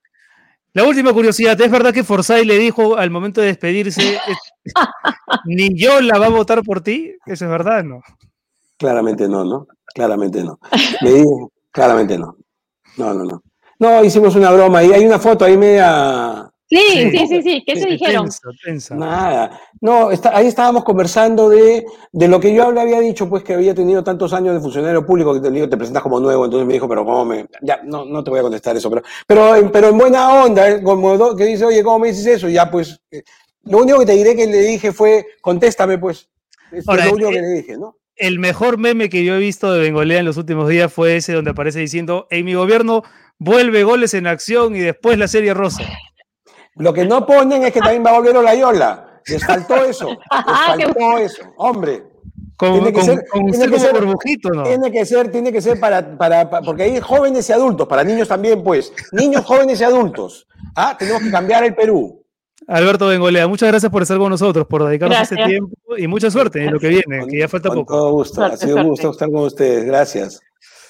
[0.73, 4.17] La última curiosidad, ¿es verdad que Forsyth le dijo al momento de despedirse,
[5.45, 7.13] ni yo la va a votar por ti?
[7.25, 8.01] ¿Eso es verdad no?
[8.77, 9.67] Claramente no, ¿no?
[9.93, 10.59] Claramente no.
[11.01, 12.37] Me dijo, claramente no.
[12.97, 13.43] No, no, no.
[13.79, 16.49] No, hicimos una broma y hay una foto ahí media...
[16.71, 18.29] Sí, sí, sí, sí, ¿qué se dijeron?
[18.91, 19.59] Nada.
[19.81, 23.75] No, ahí estábamos conversando de, de, lo que yo le había dicho, pues que había
[23.75, 26.87] tenido tantos años de funcionario público que te, te presentas como nuevo, entonces me dijo,
[26.87, 27.45] pero ¿cómo me...?
[27.61, 30.81] Ya, no, no te voy a contestar eso, pero, pero, pero en buena onda, ¿eh?
[30.81, 32.47] como que dice, oye, ¿cómo me dices eso?
[32.47, 33.21] Ya, pues, eh,
[33.63, 36.29] lo único que te diré que le dije fue, contéstame, pues.
[36.71, 37.97] Es lo único que le dije, ¿no?
[38.15, 41.33] el mejor meme que yo he visto de Bengolea en los últimos días fue ese
[41.33, 43.03] donde aparece diciendo, en mi gobierno
[43.39, 45.83] vuelve goles en acción y después la serie rosa.
[46.75, 49.21] Lo que no ponen es que también va a volver Olayola.
[49.27, 50.09] Les faltó eso.
[50.09, 51.43] Les ah, faltó eso.
[51.57, 52.03] Hombre.
[52.57, 54.63] tiene que ser, tiene que ser, burbujito, ¿no?
[54.63, 58.27] Tiene que ser, tiene que ser para, para, porque hay jóvenes y adultos, para niños
[58.27, 58.93] también, pues.
[59.11, 60.47] Niños, jóvenes y adultos.
[60.75, 62.21] Ah, tenemos que cambiar el Perú.
[62.67, 66.63] Alberto Bengolea, muchas gracias por estar con nosotros, por dedicarnos ese tiempo y mucha suerte
[66.63, 67.95] en lo que viene, que ya falta con poco.
[67.95, 70.41] Todo gusto, ha sido un gusto estar con ustedes, gracias.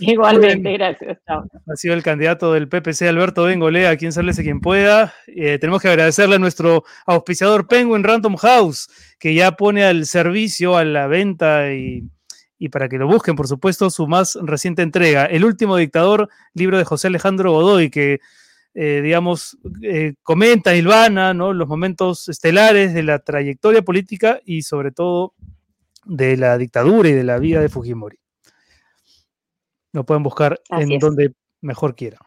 [0.13, 1.17] Igualmente, gracias.
[1.27, 5.13] Ha sido el candidato del PPC, Alberto Bengolea, quien sálvese quien pueda.
[5.27, 8.89] Eh, tenemos que agradecerle a nuestro auspiciador Penguin Random House,
[9.19, 12.03] que ya pone al servicio, a la venta y,
[12.57, 16.77] y para que lo busquen, por supuesto, su más reciente entrega, El último dictador, libro
[16.77, 18.19] de José Alejandro Godoy, que
[18.73, 21.53] eh, digamos, eh, comenta, Ilvana, ¿no?
[21.53, 25.33] los momentos estelares de la trayectoria política y sobre todo
[26.05, 28.20] de la dictadura y de la vida de Fujimori.
[29.93, 32.19] Lo pueden buscar en donde mejor quieran.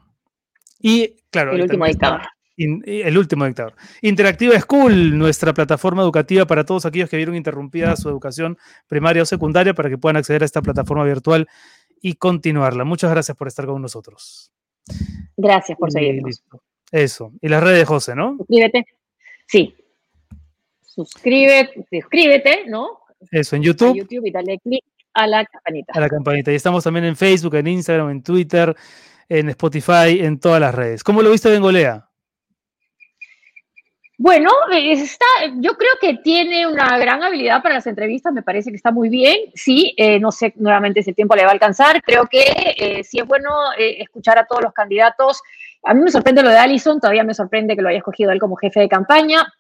[0.81, 2.23] Y claro, el último dictador.
[2.57, 3.75] el último dictador.
[4.03, 9.27] Interactiva School, nuestra plataforma educativa para todos aquellos que vieron interrumpida su educación primaria o
[9.27, 11.49] secundaria para que puedan acceder a esta plataforma virtual
[12.01, 12.85] y continuarla.
[12.85, 14.53] Muchas gracias por estar con nosotros.
[15.37, 16.43] Gracias por seguirnos.
[16.93, 17.33] Eso.
[17.41, 18.37] Y las redes de José, ¿no?
[18.37, 18.87] Suscríbete.
[19.47, 19.75] Sí.
[20.83, 23.01] Suscríbete, suscríbete, ¿no?
[23.31, 23.97] Eso, en YouTube.
[23.97, 24.85] YouTube y dale clic
[25.15, 25.93] a la campanita.
[25.95, 26.53] A la campanita.
[26.53, 28.75] Y estamos también en Facebook, en Instagram, en Twitter,
[29.29, 31.03] en Spotify, en todas las redes.
[31.03, 32.09] ¿Cómo lo viste Bengolea?
[34.17, 38.77] Bueno, está, yo creo que tiene una gran habilidad para las entrevistas, me parece que
[38.77, 39.37] está muy bien.
[39.55, 42.01] Sí, eh, no sé nuevamente si el tiempo le va a alcanzar.
[42.01, 42.45] Creo que
[42.77, 45.43] eh, sí es bueno eh, escuchar a todos los candidatos.
[45.83, 48.39] A mí me sorprende lo de Allison, todavía me sorprende que lo haya escogido él
[48.39, 49.53] como jefe de campaña.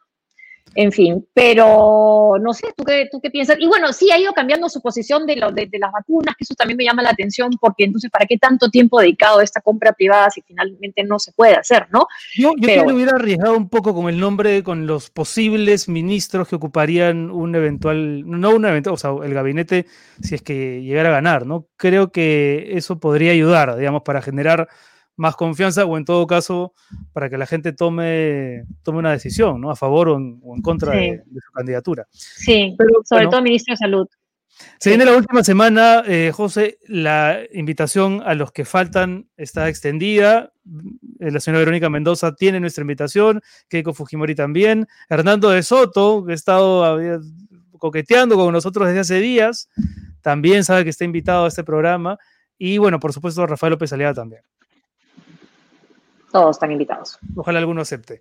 [0.76, 3.56] En fin, pero no sé, ¿tú qué, tú qué piensas?
[3.60, 6.54] Y bueno, sí ha ido cambiando su posición de, lo, de, las vacunas, que eso
[6.54, 9.92] también me llama la atención, porque entonces, ¿para qué tanto tiempo dedicado a esta compra
[9.92, 12.08] privada si finalmente no se puede hacer, no?
[12.36, 16.48] Yo, yo creo que hubiera arriesgado un poco con el nombre, con los posibles ministros
[16.48, 19.86] que ocuparían un eventual, no un eventual, o sea, el gabinete,
[20.22, 21.68] si es que llegara a ganar, ¿no?
[21.76, 24.68] Creo que eso podría ayudar, digamos, para generar
[25.16, 26.72] más confianza o en todo caso
[27.12, 29.70] para que la gente tome, tome una decisión, ¿no?
[29.70, 32.06] A favor o en, contra de, su candidatura.
[32.10, 34.08] Sí, Pero, sobre todo ministro de Salud.
[34.78, 40.52] Se viene la última semana, eh, José, la invitación a los que faltan está extendida.
[41.18, 46.32] Eh, la señora Verónica Mendoza tiene nuestra invitación, Keiko Fujimori también, Hernando de Soto, que
[46.32, 47.20] ha estado
[47.78, 49.68] coqueteando con nosotros desde hace días,
[50.22, 52.18] también sabe que está invitado a este programa.
[52.56, 54.42] Y bueno, por supuesto, Rafael López Aliaga también.
[56.34, 57.16] Todos están invitados.
[57.36, 58.20] Ojalá alguno acepte.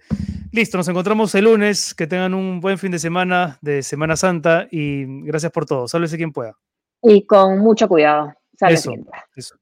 [0.52, 1.96] Listo, nos encontramos el lunes.
[1.96, 5.88] Que tengan un buen fin de semana de Semana Santa y gracias por todo.
[5.88, 6.56] Sálvese quien pueda.
[7.02, 8.32] Y con mucho cuidado.
[8.56, 9.26] Sálvese quien pueda.
[9.36, 9.56] Eso.